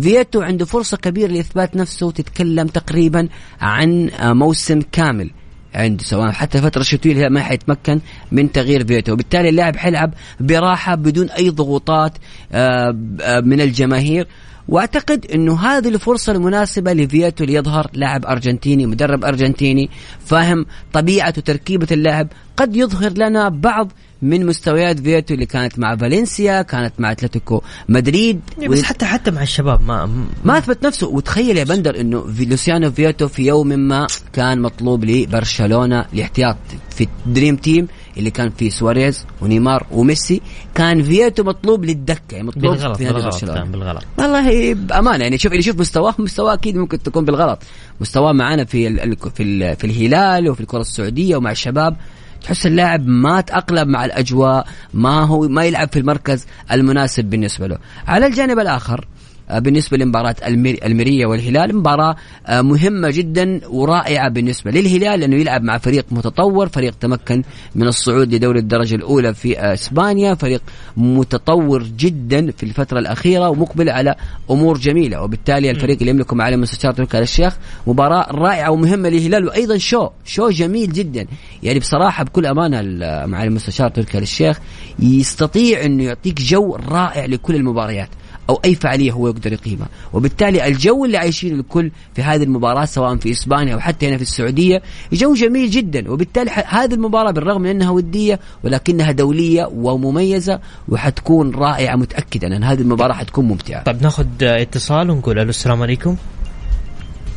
فيتو 0.02 0.42
عنده 0.42 0.64
فرصة 0.64 0.96
كبيرة 0.96 1.30
لإثبات 1.30 1.76
نفسه 1.76 2.10
تتكلم 2.10 2.66
تقريبا 2.66 3.28
عن 3.60 4.10
موسم 4.22 4.80
كامل 4.92 5.30
عنده 5.74 6.04
سواء 6.04 6.30
حتى 6.30 6.58
الفترة 6.58 6.80
الشتوية 6.80 7.28
ما 7.28 7.42
حيتمكن 7.42 8.00
من 8.32 8.52
تغيير 8.52 8.86
فيتو 8.86 9.12
وبالتالي 9.12 9.48
اللاعب 9.48 9.76
حيلعب 9.76 10.14
براحة 10.40 10.94
بدون 10.94 11.30
أي 11.30 11.50
ضغوطات 11.50 12.12
آه، 12.52 12.96
آه، 13.20 13.40
من 13.40 13.60
الجماهير. 13.60 14.26
وأعتقد 14.68 15.26
إنه 15.34 15.60
هذه 15.60 15.88
الفرصة 15.88 16.32
المناسبة 16.32 16.92
لفيتو 16.92 17.44
ليظهر 17.44 17.90
لاعب 17.92 18.26
أرجنتيني 18.26 18.86
مدرب 18.86 19.24
أرجنتيني 19.24 19.90
فاهم 20.26 20.66
طبيعة 20.92 21.34
وتركيبة 21.38 21.86
اللاعب 21.92 22.28
قد 22.56 22.76
يظهر 22.76 23.12
لنا 23.12 23.48
بعض 23.48 23.92
من 24.22 24.46
مستويات 24.46 25.00
فيتو 25.00 25.34
اللي 25.34 25.46
كانت 25.46 25.78
مع 25.78 25.96
فالنسيا 25.96 26.62
كانت 26.62 26.92
مع 26.98 27.12
أتلتيكو 27.12 27.62
مدريد. 27.88 28.40
إيه، 28.62 28.68
بس 28.68 28.80
و... 28.80 28.82
حتى 28.82 29.06
حتى 29.06 29.30
مع 29.30 29.42
الشباب 29.42 29.82
ما 29.82 30.10
ما 30.44 30.58
أثبت 30.58 30.86
نفسه. 30.86 31.08
وتخيل 31.08 31.56
يا 31.56 31.64
بندر 31.64 32.00
إنه 32.00 32.26
في 32.26 32.44
لوسيانو 32.44 32.90
فيتو 32.90 33.28
في 33.28 33.46
يوم 33.46 33.68
ما 33.68 34.06
كان 34.32 34.62
مطلوب 34.62 35.04
لبرشلونة 35.04 36.06
لاحتياط 36.12 36.56
في 36.90 37.08
dream 37.26 37.56
team 37.56 37.88
اللي 38.16 38.30
كان 38.30 38.50
فيه 38.50 38.70
سواريز 38.70 39.26
ونيمار 39.40 39.86
وميسي. 39.90 40.40
كان 40.74 41.02
فيتو 41.02 41.42
مطلوب 41.42 41.84
للدكة 41.84 42.20
يعني 42.32 42.46
مطلوب 42.46 42.74
بالغلط 42.74 42.96
في 42.96 43.04
نادي 43.04 43.22
برشلونة. 43.22 43.64
بالغلط. 43.64 44.04
والله 44.18 44.74
بأمانة 44.74 45.22
يعني 45.24 45.38
شوف 45.38 45.52
اللي 45.52 45.60
يشوف 45.60 45.80
مستواه 45.80 46.14
مستواه 46.18 46.54
أكيد 46.54 46.76
ممكن 46.76 47.02
تكون 47.02 47.24
بالغلط. 47.24 47.62
مستواه 48.00 48.32
معنا 48.32 48.64
في 48.64 48.88
ال 48.88 49.16
في 49.34 49.42
ال 49.42 49.76
في 49.76 49.84
الهلال 49.84 50.48
وفي 50.48 50.60
الكرة 50.60 50.80
السعودية 50.80 51.36
ومع 51.36 51.50
الشباب. 51.50 51.96
تحس 52.44 52.66
اللاعب 52.66 53.06
ما 53.06 53.40
تأقلم 53.40 53.88
مع 53.88 54.04
الأجواء 54.04 54.66
ما 54.94 55.22
هو 55.22 55.48
ما 55.48 55.64
يلعب 55.64 55.88
في 55.88 55.98
المركز 55.98 56.46
المناسب 56.72 57.24
بالنسبة 57.24 57.66
له. 57.66 57.78
على 58.06 58.26
الجانب 58.26 58.58
الآخر 58.58 59.06
بالنسبة 59.50 59.96
لمباراة 59.96 60.36
ألميريا 60.84 61.26
والهلال 61.26 61.76
مباراة 61.76 62.16
آه، 62.46 62.62
مهمة 62.62 63.10
جدا 63.10 63.60
ورائعة 63.68 64.28
بالنسبة 64.28 64.70
للهلال 64.70 65.20
لأنه 65.20 65.36
يلعب 65.36 65.62
مع 65.62 65.78
فريق 65.78 66.06
متطور 66.10 66.68
فريق 66.68 66.94
تمكن 67.00 67.42
من 67.74 67.86
الصعود 67.86 68.34
لدوري 68.34 68.58
الدرجة 68.58 68.94
الأولى 68.94 69.34
في 69.34 69.58
آه، 69.58 69.74
إسبانيا 69.74 70.34
فريق 70.34 70.62
متطور 70.96 71.82
جدا 71.82 72.50
في 72.50 72.62
الفترة 72.62 72.98
الأخيرة 72.98 73.48
ومقبل 73.48 73.90
على 73.90 74.14
أمور 74.50 74.78
جميلة 74.78 75.22
وبالتالي 75.22 75.70
الفريق 75.70 75.98
اللي 75.98 76.10
يملكه 76.10 76.36
معالي 76.36 76.56
مستشار 76.56 76.92
تركي 76.92 77.18
الشيخ 77.18 77.56
مباراة 77.86 78.26
رائعة 78.30 78.70
ومهمة 78.70 79.08
للهلال 79.08 79.46
وأيضا 79.46 79.78
شو 79.78 80.08
شو 80.24 80.50
جميل 80.50 80.92
جدا. 80.92 81.26
يعني 81.62 81.78
بصراحة 81.78 82.24
بكل 82.24 82.46
أمانة 82.46 82.80
معالي 83.26 83.48
المستشار 83.48 83.90
تركي 83.90 84.18
الشيخ 84.18 84.60
يستطيع 84.98 85.84
أنه 85.84 86.04
يعطيك 86.04 86.42
جو 86.42 86.76
رائع 86.76 87.24
لكل 87.24 87.54
المباريات. 87.54 88.08
أو 88.50 88.60
أي 88.64 88.74
فعالية 88.74 89.12
هو 89.12 89.28
يقدر 89.28 89.52
يقيمها. 89.52 89.88
وبالتالي 90.12 90.66
الجو 90.66 91.04
اللي 91.04 91.16
عايشينه 91.18 91.60
الكل 91.60 91.90
في 92.14 92.22
هذه 92.22 92.42
المباراة 92.42 92.84
سواء 92.84 93.16
في 93.16 93.30
إسبانيا 93.30 93.74
أو 93.74 93.80
حتى 93.80 94.08
هنا 94.08 94.16
في 94.16 94.22
السعودية 94.22 94.82
جو 95.12 95.34
جميل 95.34 95.70
جدا. 95.70 96.10
وبالتالي 96.10 96.50
هذه 96.50 96.94
المباراة 96.94 97.30
بالرغم 97.30 97.62
من 97.62 97.70
أنها 97.70 97.90
ودية 97.90 98.40
ولكنها 98.64 99.12
دولية 99.12 99.70
ومميزة 99.74 100.60
وحتكون 100.88 101.54
رائعة 101.54 101.96
متاكد 101.96 102.44
أن 102.44 102.64
هذه 102.64 102.80
المباراة 102.80 103.14
حتكون 103.14 103.44
ممتعة. 103.44 103.82
طيب 103.82 104.02
ناخذ 104.02 104.26
اتصال 104.42 105.10
ونقول 105.10 105.38
ألو 105.38 105.50
السلام 105.50 105.82
عليكم. 105.82 106.16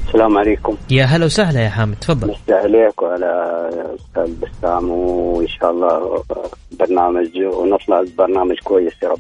السلام 0.07 0.37
عليكم. 0.37 0.77
يا 0.91 1.05
هلا 1.05 1.25
وسهلا 1.25 1.63
يا 1.63 1.69
حامد 1.69 1.95
تفضل. 1.95 2.27
مساء 2.27 2.63
عليك 2.63 3.01
وعلى 3.01 3.69
أستاذ 3.95 4.35
بسام 4.35 4.89
وإن 4.89 5.47
شاء 5.47 5.71
الله 5.71 6.23
برنامج 6.79 7.29
ونطلع 7.37 8.03
برنامج 8.17 8.55
كويس 8.63 8.93
يا 9.03 9.09
رب. 9.09 9.19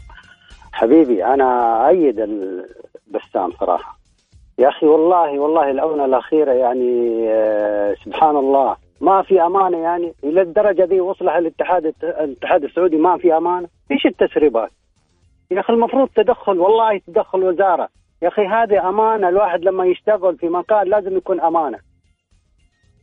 حبيبي 0.77 1.25
أنا 1.25 1.87
أيد 1.87 2.19
البسام 2.19 3.51
صراحة. 3.59 3.97
يا 4.59 4.69
أخي 4.69 4.85
والله 4.85 5.39
والله 5.39 5.71
الأونة 5.71 6.05
الأخيرة 6.05 6.51
يعني 6.51 7.25
آه، 7.29 7.93
سبحان 7.93 8.35
الله. 8.35 8.75
ما 9.01 9.21
في 9.21 9.41
أمانة 9.41 9.77
يعني 9.77 10.13
إلى 10.23 10.41
الدرجة 10.41 10.85
دي 10.85 11.01
وصلها 11.01 11.37
الاتحاد 11.37 11.93
الاتحاد 12.03 12.63
السعودي 12.63 12.97
ما 12.97 13.17
في 13.17 13.37
أمانة. 13.37 13.67
إيش 13.91 14.05
التسريبات؟ 14.05 14.69
يا 15.51 15.59
أخي 15.59 15.73
المفروض 15.73 16.09
تدخل 16.15 16.59
والله 16.59 17.01
تدخل 17.07 17.43
وزارة. 17.43 17.89
يا 18.21 18.27
أخي 18.27 18.45
هذه 18.45 18.89
أمانة 18.89 19.29
الواحد 19.29 19.63
لما 19.63 19.85
يشتغل 19.85 20.37
في 20.37 20.49
مكان 20.49 20.87
لازم 20.87 21.17
يكون 21.17 21.41
أمانة. 21.41 21.79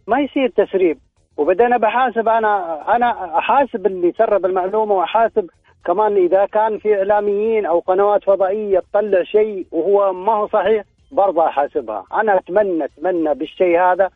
ما 0.06 0.20
يصير 0.20 0.48
تسريب. 0.48 0.98
وبدأنا 1.36 1.76
بحاسب 1.76 2.28
أنا 2.28 2.82
أنا 2.96 3.38
أحاسب 3.38 3.86
اللي 3.86 4.12
سرب 4.18 4.46
المعلومة 4.46 4.94
وأحاسب 4.94 5.50
كمان 5.84 6.16
إذا 6.16 6.46
كان 6.46 6.78
في 6.78 6.94
إعلاميين 6.94 7.66
أو 7.66 7.78
قنوات 7.78 8.24
فضائية 8.24 8.78
تطلع 8.78 9.22
شيء 9.22 9.66
وهو 9.72 10.12
ما 10.12 10.32
هو 10.32 10.48
صحيح 10.48 10.84
برضه 11.12 11.46
أحاسبها. 11.46 12.04
أنا 12.12 12.38
اتمنى 12.38 12.84
أتمنى 12.84 13.34
بالشيء 13.34 13.80
هذا 13.80 14.10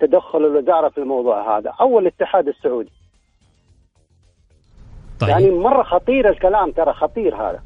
تدخل 0.00 0.38
الوزارة 0.38 0.88
في 0.88 0.98
الموضوع 0.98 1.58
هذا. 1.58 1.72
أو 1.80 1.98
الاتحاد 1.98 2.48
السعودي. 2.48 2.92
طيب. 5.20 5.30
يعني 5.30 5.50
مرة 5.50 5.82
خطير 5.82 6.28
الكلام 6.28 6.70
ترى 6.70 6.92
خطير 6.92 7.34
هذا. 7.34 7.60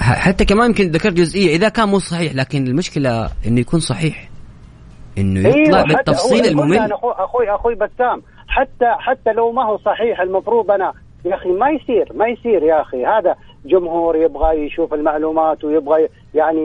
حتى 0.00 0.44
كمان 0.44 0.66
يمكن 0.66 0.84
ذكرت 0.84 1.12
جزئية 1.12 1.56
إذا 1.56 1.68
كان 1.68 1.88
مو 1.88 1.98
صحيح 1.98 2.34
لكن 2.34 2.66
المشكلة 2.66 3.30
إنه 3.46 3.60
يكون 3.60 3.80
صحيح. 3.80 4.28
إنه 5.18 5.40
يطلع 5.40 5.78
أيوة 5.78 5.82
بالتفصيل 5.88 6.44
الممل. 6.44 6.92
أخوي 6.92 7.12
أخوي 7.12 7.54
أخوي 7.54 7.74
بسام 7.74 8.22
حتى 8.48 8.86
حتى 8.98 9.32
لو 9.32 9.52
ما 9.52 9.64
هو 9.64 9.78
صحيح 9.78 10.20
المفروض 10.20 10.70
أنا 10.70 10.92
يا 11.24 11.34
أخي 11.34 11.48
ما 11.48 11.70
يصير 11.70 12.12
ما 12.14 12.26
يصير 12.28 12.62
يا 12.62 12.80
أخي. 12.80 13.06
هذا 13.06 13.36
جمهور 13.64 14.16
يبغى 14.16 14.66
يشوف 14.66 14.94
المعلومات 14.94 15.64
ويبغى 15.64 16.08
يعني 16.34 16.64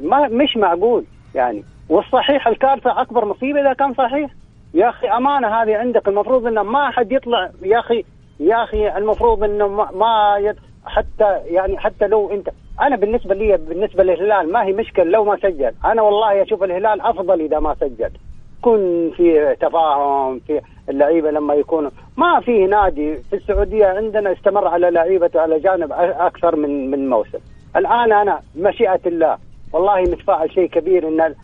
ما 0.00 0.28
مش 0.28 0.56
معقول 0.56 1.04
يعني. 1.34 1.64
والصحيح 1.88 2.48
الكارثة 2.48 3.00
أكبر 3.00 3.24
مصيبة 3.24 3.60
إذا 3.60 3.72
كان 3.72 3.94
صحيح. 3.94 4.30
يا 4.74 4.88
أخي 4.88 5.08
أمانة 5.08 5.48
هذه 5.48 5.76
عندك. 5.76 6.08
المفروض 6.08 6.46
إنه 6.46 6.62
ما 6.62 6.90
حد 6.90 7.12
يطلع 7.12 7.50
يا 7.62 7.78
أخي 7.78 8.04
يا 8.40 8.64
أخي 8.64 8.96
المفروض 8.96 9.44
إنه 9.44 9.68
ما, 9.68 10.54
حتى 10.86 11.38
يعني 11.44 11.78
حتى 11.78 12.06
لو 12.06 12.30
انت 12.30 12.48
أنا 12.80 12.96
بالنسبة 12.96 13.34
لي 13.34 13.56
بالنسبة 13.56 14.04
للهلال 14.04 14.52
ما 14.52 14.64
هي 14.64 14.72
مشكلة 14.72 15.04
لو 15.04 15.24
ما 15.24 15.36
سجل. 15.36 15.72
أنا 15.84 16.02
والله 16.02 16.42
أشوف 16.42 16.62
الهلال 16.62 17.00
أفضل 17.00 17.40
إذا 17.40 17.58
ما 17.58 17.74
سجل. 17.74 18.10
يكون 18.58 19.10
في 19.10 19.56
تفاهم 19.60 20.38
في 20.38 20.60
اللعيبة 20.88 21.30
لما 21.30 21.54
يكونوا 21.54 21.90
ما 22.16 22.40
في 22.40 22.66
نادي 22.66 23.16
في 23.30 23.36
السعودية 23.36 23.86
عندنا 23.86 24.32
استمر 24.32 24.68
على 24.68 24.90
لعيبته 24.90 25.40
على 25.40 25.60
جانب 25.60 25.92
أكثر 26.28 26.56
من 26.56 26.90
من 26.90 27.08
موسم. 27.10 27.38
الآن 27.76 28.12
أنا 28.12 28.40
مشيئة 28.56 29.00
الله 29.06 29.38
والله 29.72 30.00
متفائل 30.02 30.52
شيء 30.54 30.66
كبير 30.66 31.08
إن 31.08 31.34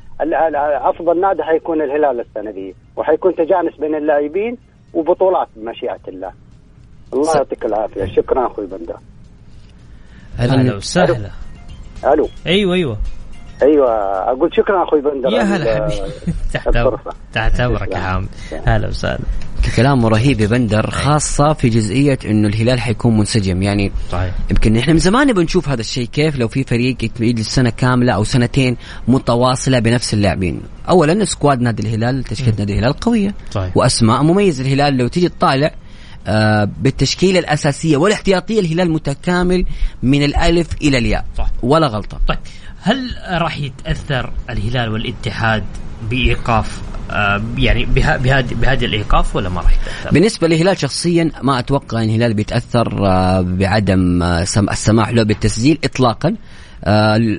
أفضل 0.61 1.21
نادي 1.21 1.43
حيكون 1.43 1.83
الهلال 1.83 2.21
السنة 2.21 2.51
دي 2.51 2.75
وحيكون 2.97 3.35
تجانس 3.35 3.77
بين 3.81 3.95
اللاعبين 3.95 4.57
وبطولات 4.95 5.49
بمشيئه 5.57 6.01
الله. 6.09 6.33
الله 7.13 7.37
يعطيك 7.37 7.65
العافية. 7.65 8.05
شكرا 8.07 8.47
أخوي 8.47 8.67
بندر. 8.67 8.97
أهلا 10.39 10.77
وسهلا. 10.77 11.31
ألو. 12.13 12.29
أيوه 12.47 12.75
أيوه. 12.75 12.97
أيوه 13.63 13.91
أقول 14.31 14.57
شكرا 14.57 14.83
أخوي 14.85 15.01
بندر. 15.01 15.33
يا 15.33 15.43
هلا 15.43 15.75
حبيبي. 15.75 16.13
تحت 16.55 16.69
تحت 17.33 17.61
أمرك 17.61 17.93
يا 17.93 17.99
حامد 17.99 18.29
هلا 18.67 18.89
وسهلا. 18.89 19.19
كلامه 19.79 20.09
رهيب 20.09 20.41
يا 20.41 20.47
بندر 20.47 20.91
خاصة 20.91 21.53
في 21.53 21.69
جزئية 21.69 22.19
إنه 22.25 22.49
الهلال 22.49 22.81
حيكون 22.81 23.19
منسجم. 23.19 23.63
يعني 23.63 23.93
صحيح. 24.13 24.35
يمكن 24.51 24.77
إحنا 24.77 24.93
من 24.93 24.99
زمان 24.99 25.27
نبغى 25.27 25.45
نشوف 25.45 25.69
هذا 25.69 25.81
الشيء 25.81 26.07
كيف 26.07 26.37
لو 26.37 26.49
في 26.49 26.65
فريق 26.65 26.97
يجلس 27.21 27.55
سنة 27.55 27.71
كاملة 27.71 28.13
أو 28.13 28.25
سنتين 28.25 28.77
متواصلة 29.09 29.79
بنفس 29.79 30.15
اللاعبين. 30.15 30.61
اولا 30.89 31.25
سكواد 31.25 31.61
نادي 31.61 31.83
الهلال 31.83 32.25
تشكيلة 32.25 32.55
نادي 32.59 32.73
الهلال 32.73 32.93
قوية 32.93 33.35
صحيح. 33.51 33.77
وأسماء 33.77 34.23
مميزة. 34.23 34.65
الهلال 34.65 34.97
لو 34.97 35.09
تيجي 35.09 35.29
تطالع 35.29 35.75
آه 36.27 36.69
بالتشكيلة 36.81 37.39
الأساسية 37.39 37.97
والاحتياطية 37.97 38.61
الهلال 38.61 38.91
متكامل 38.91 39.65
من 40.03 40.23
الألف 40.23 40.69
إلى 40.83 40.99
الياء. 40.99 41.25
صح. 41.39 41.51
ولا 41.63 41.87
غلطة. 41.87 42.21
طيب. 42.29 42.39
هل 42.83 43.15
راح 43.29 43.59
يتأثر 43.59 44.33
الهلال 44.51 44.89
والاتحاد 44.89 45.65
بإيقاف 46.11 46.81
آه 46.83 46.88
يعني 47.59 47.85
بهذه 47.85 48.55
بهذا 48.55 48.85
الإيقاف 48.87 49.37
ولا 49.37 49.49
ما 49.49 49.61
راح؟ 49.61 49.75
بالنسبة 50.13 50.49
للهلال 50.49 50.79
شخصيا 50.79 51.31
ما 51.43 51.59
أتوقع 51.59 52.03
إن 52.03 52.09
الهلال 52.09 52.35
بيتأثر 52.35 53.07
آه 53.07 53.41
بعدم 53.41 54.23
آه 54.23 54.43
السماح 54.43 55.11
له 55.11 55.23
بالتسجيل 55.23 55.79
اطلاقا 55.85 56.29
آه 56.29 56.35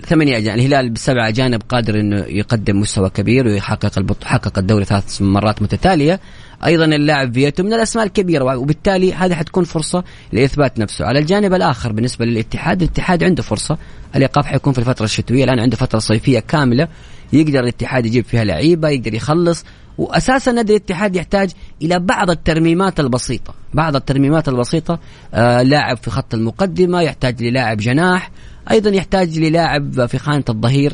ثمانية 0.05 0.38
أجانب 0.38 0.59
الهلال 0.59 0.89
بسبع 0.89 1.27
أجانب 1.27 1.62
قادر 1.69 1.99
أنه 1.99 2.17
يقدم 2.27 2.79
مستوى 2.79 3.09
كبير 3.09 3.47
ويحقق 3.47 4.23
حقق 4.23 4.57
الدوري 4.57 4.85
ثلاث 4.85 5.21
مرات 5.21 5.62
متتالية. 5.62 6.19
أيضا 6.65 6.85
اللاعب 6.85 7.33
فيتو 7.33 7.63
من 7.63 7.73
الأسماء 7.73 8.05
الكبيرة 8.05 8.57
وبالتالي 8.57 9.13
هذه 9.13 9.33
حتكون 9.33 9.63
فرصة 9.63 10.03
لإثبات 10.33 10.79
نفسه. 10.79 11.05
على 11.05 11.19
الجانب 11.19 11.53
الآخر 11.53 11.91
بالنسبة 11.91 12.25
للاتحاد 12.25 12.81
الاتحاد 12.81 13.23
عنده 13.23 13.43
فرصة. 13.43 13.77
الإيقاف 14.15 14.45
حيكون 14.45 14.73
في 14.73 14.79
الفترة 14.79 15.05
الشتوية 15.05 15.43
الآن 15.43 15.59
عنده 15.59 15.77
فترة 15.77 15.99
صيفية 15.99 16.39
كاملة. 16.39 16.88
يقدر 17.33 17.59
الاتحاد 17.59 18.05
يجيب 18.05 18.25
فيها 18.25 18.43
لعيبة 18.43 18.89
يقدر 18.89 19.13
يخلص. 19.13 19.65
واساسا 19.97 20.51
نادي 20.51 20.71
الاتحاد 20.71 21.15
يحتاج 21.15 21.51
إلى 21.81 21.99
بعض 21.99 22.29
الترميمات 22.29 22.99
البسيطة. 22.99 23.53
بعض 23.73 23.95
الترميمات 23.95 24.49
البسيطة 24.49 24.99
آه 25.33 25.62
لاعب 25.62 25.97
في 25.97 26.09
خط 26.09 26.33
المقدمة 26.33 27.01
يحتاج 27.01 27.43
للاعب 27.43 27.77
جناح. 27.77 28.31
أيضا 28.71 28.89
يحتاج 28.89 29.39
للاعب 29.39 30.05
في 30.05 30.17
خانة 30.17 30.43
الظهير 30.49 30.93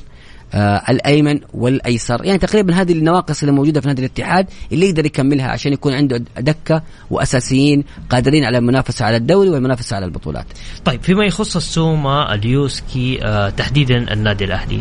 آه 0.54 0.82
الأيمن 0.90 1.40
والأيسر. 1.54 2.26
يعني 2.26 2.40
تقريبا 2.40 2.74
هذه 2.74 2.92
النواقص 2.94 3.44
اللي 3.44 3.56
موجودة 3.56 3.82
في 3.82 3.88
نادي 3.88 4.02
الاتحاد 4.02 4.48
اللي 4.72 4.90
يقدر 4.90 5.06
يكملها 5.06 5.48
عشان 5.48 5.74
يكون 5.74 5.94
عنده 5.94 6.24
دكة 6.38 6.82
وأساسيين 7.12 7.84
قادرين 8.10 8.44
على 8.44 8.58
المنافسة 8.58 9.06
على 9.06 9.18
الدوري 9.18 9.50
والمنافسة 9.50 9.96
على 9.96 10.06
البطولات. 10.06 10.46
طيب 10.86 11.04
فيما 11.04 11.26
يخص 11.26 11.56
السوما 11.56 12.34
اليوسكي 12.34 13.20
آه 13.24 13.50
تحديدا 13.50 14.14
النادي 14.14 14.44
الأهلي. 14.46 14.80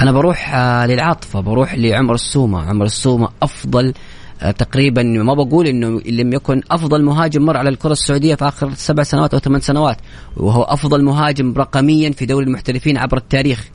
أنا 0.00 0.12
بروح 0.12 0.54
آه 0.54 0.86
للعاطفة 0.86 1.40
بروح 1.40 1.74
لعمر 1.74 2.14
السومة. 2.14 2.60
عمر 2.60 2.84
السومة 2.84 3.28
أفضل 3.42 3.94
تقريبا 4.40 5.02
ما 5.02 5.34
بقول 5.34 5.66
إنه 5.66 6.00
لم 6.00 6.32
يكن 6.32 6.62
أفضل 6.70 7.04
مهاجم 7.04 7.42
مر 7.42 7.56
على 7.56 7.68
الكرة 7.68 7.92
السعودية 7.92 8.34
في 8.34 8.48
آخر 8.48 8.74
سبع 8.74 9.02
سنوات 9.02 9.34
أو 9.34 9.40
ثمان 9.40 9.60
سنوات 9.60 9.96
وهو 10.36 10.62
أفضل 10.62 11.04
مهاجم 11.04 11.54
رقميا 11.56 12.10
في 12.10 12.26
دوري 12.26 12.46
المحترفين 12.46 12.96
عبر 12.96 13.16
التاريخ. 13.16 13.68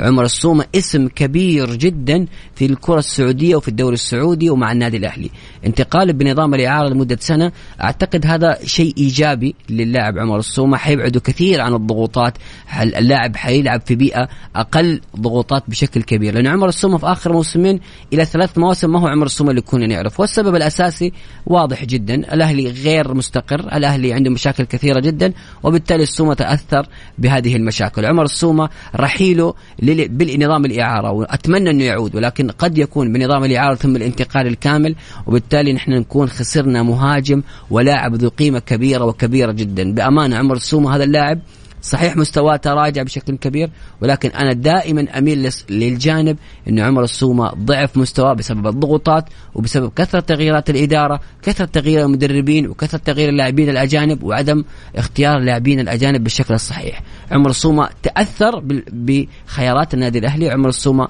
عمر 0.00 0.24
الصومة 0.24 0.64
اسم 0.74 1.08
كبير 1.08 1.74
جدا 1.74 2.26
في 2.54 2.66
الكرة 2.66 2.98
السعودية 2.98 3.56
وفي 3.56 3.68
الدوري 3.68 3.94
السعودي 3.94 4.50
ومع 4.50 4.72
النادي 4.72 4.96
الأهلي. 4.96 5.30
انتقاله 5.66 6.12
بنظام 6.12 6.54
الإعارة 6.54 6.88
لمدة 6.88 7.18
سنة 7.20 7.52
أعتقد 7.82 8.26
هذا 8.26 8.58
شيء 8.64 8.94
إيجابي 8.98 9.54
للاعب 9.70 10.18
عمر 10.18 10.38
الصومة 10.38 10.76
حيبعده 10.76 11.20
كثير 11.20 11.60
عن 11.60 11.74
الضغوطات. 11.74 12.38
اللاعب 12.82 13.36
حيلعب 13.36 13.80
في 13.80 13.94
بيئة 13.94 14.28
أقل 14.56 15.00
ضغوطات 15.16 15.62
بشكل 15.68 16.02
كبير. 16.02 16.34
لأن 16.34 16.46
عمر 16.46 16.68
الصومة 16.68 16.98
في 16.98 17.06
آخر 17.06 17.32
موسمين 17.32 17.80
إلى 18.12 18.24
ثلاث 18.24 18.58
مواسم 18.58 18.92
ما 18.92 19.00
هو 19.00 19.06
عمر 19.06 19.26
الصومة 19.26 19.50
اللي 19.50 19.62
كنا 19.62 19.86
نعرف. 19.86 20.20
والسبب 20.20 20.54
الأساسي 20.54 21.12
واضح 21.46 21.84
جدا. 21.84 22.14
الأهلي 22.14 22.70
غير 22.70 23.14
مستقر. 23.14 23.60
الأهلي 23.60 24.12
عنده 24.12 24.30
مشاكل 24.30 24.64
كثيرة 24.64 25.00
جدا 25.00 25.32
وبالتالي 25.62 26.02
الصومة 26.02 26.34
تأثر 26.34 26.86
بهذه 27.18 27.56
المشاكل. 27.56 28.06
عمر 28.06 28.22
الصومة 28.22 28.68
رحيله 28.96 29.54
بنظام 29.94 30.64
الإعارة 30.64 31.10
وأتمنى 31.10 31.70
أنه 31.70 31.84
يعود 31.84 32.14
ولكن 32.14 32.50
قد 32.50 32.78
يكون 32.78 33.12
بنظام 33.12 33.44
الإعارة 33.44 33.74
ثم 33.74 33.96
الانتقال 33.96 34.46
الكامل 34.46 34.94
وبالتالي 35.26 35.72
نحن 35.72 35.92
نكون 35.92 36.28
خسرنا 36.28 36.82
مهاجم 36.82 37.42
ولاعب 37.70 38.14
ذو 38.14 38.28
قيمة 38.28 38.58
كبيرة 38.58 39.04
وكبيرة 39.04 39.52
جدا. 39.52 39.94
بأمانة 39.94 40.36
عمر 40.36 40.56
السومه 40.56 40.96
هذا 40.96 41.04
اللاعب 41.04 41.40
صحيح 41.82 42.16
مستواه 42.16 42.56
تراجع 42.56 43.02
بشكل 43.02 43.36
كبير 43.36 43.70
ولكن 44.02 44.28
أنا 44.28 44.52
دائما 44.52 45.18
أميل 45.18 45.50
للجانب 45.70 46.36
انه 46.68 46.82
عمر 46.82 47.04
السومة 47.04 47.48
ضعف 47.48 47.96
مستواه 47.96 48.32
بسبب 48.32 48.66
الضغوطات 48.66 49.24
وبسبب 49.54 49.92
كثرة 49.96 50.20
تغييرات 50.20 50.70
الإدارة، 50.70 51.20
كثرة 51.42 51.64
تغيير 51.64 52.04
المدربين 52.04 52.68
وكثرة 52.68 53.00
تغيير 53.04 53.28
اللاعبين 53.28 53.68
الأجانب 53.68 54.22
وعدم 54.22 54.64
اختيار 54.96 55.36
اللاعبين 55.36 55.80
الأجانب 55.80 56.22
بالشكل 56.24 56.54
الصحيح. 56.54 57.02
عمر 57.30 57.50
السومة 57.50 57.88
تأثر 58.02 58.62
بخيارات 58.92 59.94
النادي 59.94 60.18
الأهلي، 60.18 60.50
عمر 60.50 60.68
السومة 60.68 61.08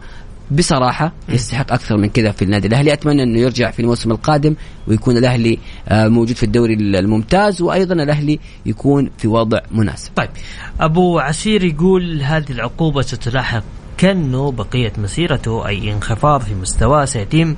بصراحة 0.51 1.13
يستحق 1.29 1.73
أكثر 1.73 1.97
من 1.97 2.09
كذا 2.09 2.31
في 2.31 2.43
النادي. 2.43 2.69
الأهلي 2.69 2.93
أتمنى 2.93 3.23
إنه 3.23 3.39
يرجع 3.39 3.71
في 3.71 3.81
الموسم 3.81 4.11
القادم 4.11 4.55
ويكون 4.89 5.17
الأهلي 5.17 5.59
آه، 5.89 6.09
موجود 6.09 6.37
في 6.37 6.43
الدوري 6.43 6.75
الممتاز 6.75 7.63
وأيضا 7.63 7.95
الأهلي 7.95 8.39
يكون 8.67 9.11
في 9.19 9.29
وضع 9.29 9.61
مناسب. 9.71 10.11
طيب 10.17 10.31
أبو 10.81 11.19
عسير 11.19 11.65
يقول 11.65 12.23
هذه 12.23 12.53
العقوبة 12.53 13.03
ستلاحق 13.03 13.63
كأنه 13.99 14.53
بقية 14.53 14.93
مسيرته 14.99 15.67
أي 15.67 15.93
انخفاض 15.93 16.41
في 16.41 16.55
مستواه 16.55 17.05
سيتم 17.05 17.55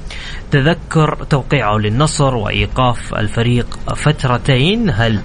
تذكر 0.51 1.15
توقيعه 1.31 1.77
للنصر 1.77 2.35
وإيقاف 2.35 3.15
الفريق 3.15 3.79
فترتين. 3.97 4.91
هل 4.91 5.21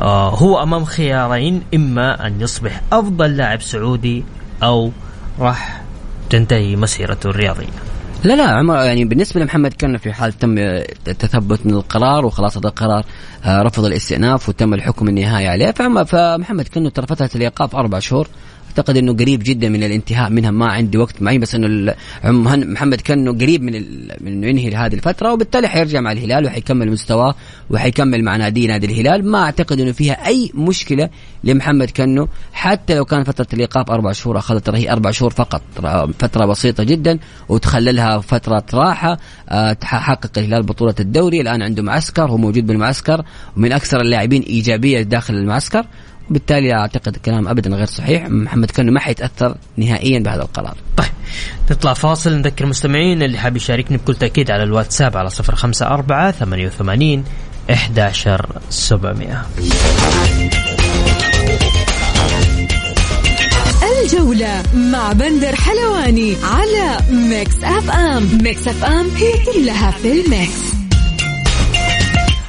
آه 0.00 0.30
هو 0.30 0.62
أمام 0.62 0.84
خيارين 0.84 1.62
إما 1.74 2.26
أن 2.26 2.40
يصبح 2.40 2.80
أفضل 2.92 3.36
لاعب 3.36 3.62
سعودي 3.62 4.24
أو 4.62 4.92
راح 5.38 5.87
تنتهي 6.30 6.76
مسيرته 6.76 7.30
الرياضية. 7.30 7.66
لا 8.24 8.34
لا 8.34 8.50
عمر 8.50 8.74
يعني 8.74 9.04
بالنسبة 9.04 9.40
لمحمد 9.40 9.72
كان 9.72 9.96
في 9.96 10.12
حال 10.12 10.32
تم 10.32 10.58
التثبت 10.58 11.66
من 11.66 11.74
القرار 11.74 12.26
وخلاص 12.26 12.56
هذا 12.56 12.68
القرار 12.68 13.04
آه، 13.44 13.62
رفض 13.62 13.84
الاستئناف 13.84 14.48
وتم 14.48 14.74
الحكم 14.74 15.08
النهائي 15.08 15.48
عليه. 15.48 15.70
فمحمد 16.04 16.68
كنو 16.68 16.88
ترى 16.88 17.06
فتره 17.06 17.30
الإيقاف 17.34 17.76
أربع 17.76 17.98
شهور. 17.98 18.28
أعتقد 18.78 18.96
إنه 18.96 19.12
قريب 19.12 19.42
جدا 19.44 19.68
من 19.68 19.84
الانتهاء 19.84 20.30
منها 20.30 20.50
ما 20.50 20.66
عندي 20.66 20.98
وقت 20.98 21.22
معين 21.22 21.40
بس 21.40 21.54
إنه 21.54 21.94
محمد 22.24 23.00
كنو 23.00 23.32
قريب 23.32 23.62
من 23.62 23.72
من 24.20 24.32
إنه 24.32 24.46
ينهي 24.46 24.74
هذه 24.74 24.94
الفترة 24.94 25.32
وبالتالي 25.32 25.68
حيرجع 25.68 26.00
مع 26.00 26.12
الهلال 26.12 26.46
وحيكمل 26.46 26.90
مستواه 26.90 27.34
وحيكمل 27.70 28.24
مع 28.24 28.36
نادي 28.36 28.66
نادي 28.66 28.86
الهلال. 28.86 29.30
ما 29.30 29.42
أعتقد 29.42 29.80
إنه 29.80 29.92
فيها 29.92 30.26
أي 30.26 30.50
مشكلة 30.54 31.08
لمحمد 31.44 31.90
كنو 31.90 32.28
حتى 32.52 32.94
لو 32.94 33.04
كان 33.04 33.24
فترة 33.24 33.46
الايقاف 33.52 33.90
أربع 33.90 34.12
شهور 34.12 34.38
أخذت 34.38 34.70
هي 34.70 34.92
أربع 34.92 35.10
شهور 35.10 35.30
فقط 35.30 35.62
فترة 36.18 36.46
بسيطة 36.46 36.84
جدا 36.84 37.18
وتخللها 37.48 38.18
فترة 38.18 38.64
راحة 38.74 39.18
آه، 39.48 39.76
حقق 39.82 40.38
الهلال 40.38 40.62
بطولة 40.62 40.94
الدوري. 41.00 41.40
الآن 41.40 41.62
عنده 41.62 41.82
معسكر 41.82 42.30
هو 42.30 42.36
موجود 42.36 42.66
بالمعسكر 42.66 43.24
ومن 43.56 43.72
أكثر 43.72 44.00
اللاعبين 44.00 44.42
إيجابية 44.42 45.02
داخل 45.02 45.34
المعسكر. 45.34 45.86
وبالتالي 46.30 46.74
أعتقد 46.74 47.14
الكلام 47.14 47.48
ابدا 47.48 47.70
غير 47.70 47.86
صحيح. 47.86 48.28
محمد 48.28 48.70
كنو 48.70 48.92
ما 48.92 49.00
حيتأثر 49.00 49.56
نهائيا 49.76 50.18
بهذا 50.18 50.42
القرار. 50.42 50.76
طيب 50.96 51.08
نطلع 51.70 51.94
فاصل. 51.94 52.32
نذكر 52.32 52.64
المستمعين 52.64 53.22
اللي 53.22 53.38
حاب 53.38 53.56
يشاركني 53.56 53.96
بكل 53.96 54.14
تأكيد 54.14 54.50
على 54.50 54.62
الواتساب 54.62 55.16
على 55.16 55.30
054 55.30 56.30
88 56.30 57.24
11700 57.70 59.46
الجولة 64.02 64.62
مع 64.74 65.12
بندر 65.12 65.56
حلواني 65.56 66.36
على 66.44 66.98
Mix 67.10 67.64
FM. 67.64 68.38
Mix 68.42 68.68
FM 68.68 69.10
هي 69.16 69.32
كلها 69.52 69.90
في 69.90 70.12
ال 70.12 70.25
mix. 70.25 70.77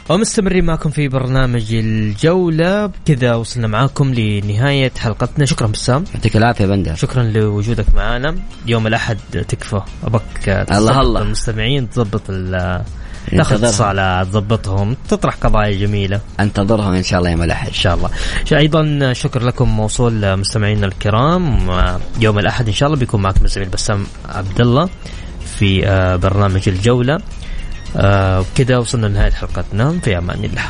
ومستمرين 0.09 0.65
معكم 0.65 0.89
في 0.89 1.07
برنامج 1.07 1.73
الجولة. 1.73 2.85
بكذا 2.85 3.35
وصلنا 3.35 3.67
معاكم 3.67 4.13
لنهاية 4.13 4.91
حلقتنا. 4.97 5.45
شكرا 5.45 5.67
بسام. 5.67 6.03
يعطيك 6.13 6.37
العافية 6.37 6.65
بندر. 6.65 6.95
شكرا 6.95 7.23
لوجودك 7.23 7.85
معنا 7.95 8.35
يوم 8.67 8.87
الأحد 8.87 9.17
تكفى. 9.31 9.81
أبك 10.03 10.67
الله 10.71 11.01
الله. 11.01 11.21
المستمعين 11.21 11.89
تضبط 11.89 12.21
تاخذ 13.31 13.71
صالة 13.71 14.23
تضبطهم. 14.23 14.95
تطرح 15.09 15.35
قضايا 15.35 15.79
جميلة. 15.79 16.21
انتظرهم 16.39 16.93
إن 16.93 17.03
شاء 17.03 17.19
الله 17.19 17.29
يوم 17.29 17.43
الأحد. 17.43 17.67
إن 17.67 17.73
شاء 17.73 17.95
الله. 17.95 18.09
أيضا 18.51 19.13
شكر 19.13 19.43
لكم 19.43 19.69
موصول 19.69 20.37
مستمعينا 20.37 20.85
الكرام. 20.85 21.69
يوم 22.19 22.39
الأحد 22.39 22.67
إن 22.67 22.73
شاء 22.73 22.87
الله 22.87 22.99
بيكون 22.99 23.21
معكم 23.21 23.45
الزميل 23.45 23.69
بسام 23.69 24.05
عبد 24.29 24.61
الله 24.61 24.89
في 25.59 25.87
آه، 25.87 26.15
برنامج 26.15 26.69
الجولة. 26.69 27.19
آه 27.95 28.45
كذا 28.55 28.77
وصلنا 28.77 29.07
لنهاية 29.07 29.31
حلقتنا 29.31 29.99
في 30.03 30.17
أمان 30.17 30.43
الله. 30.43 30.65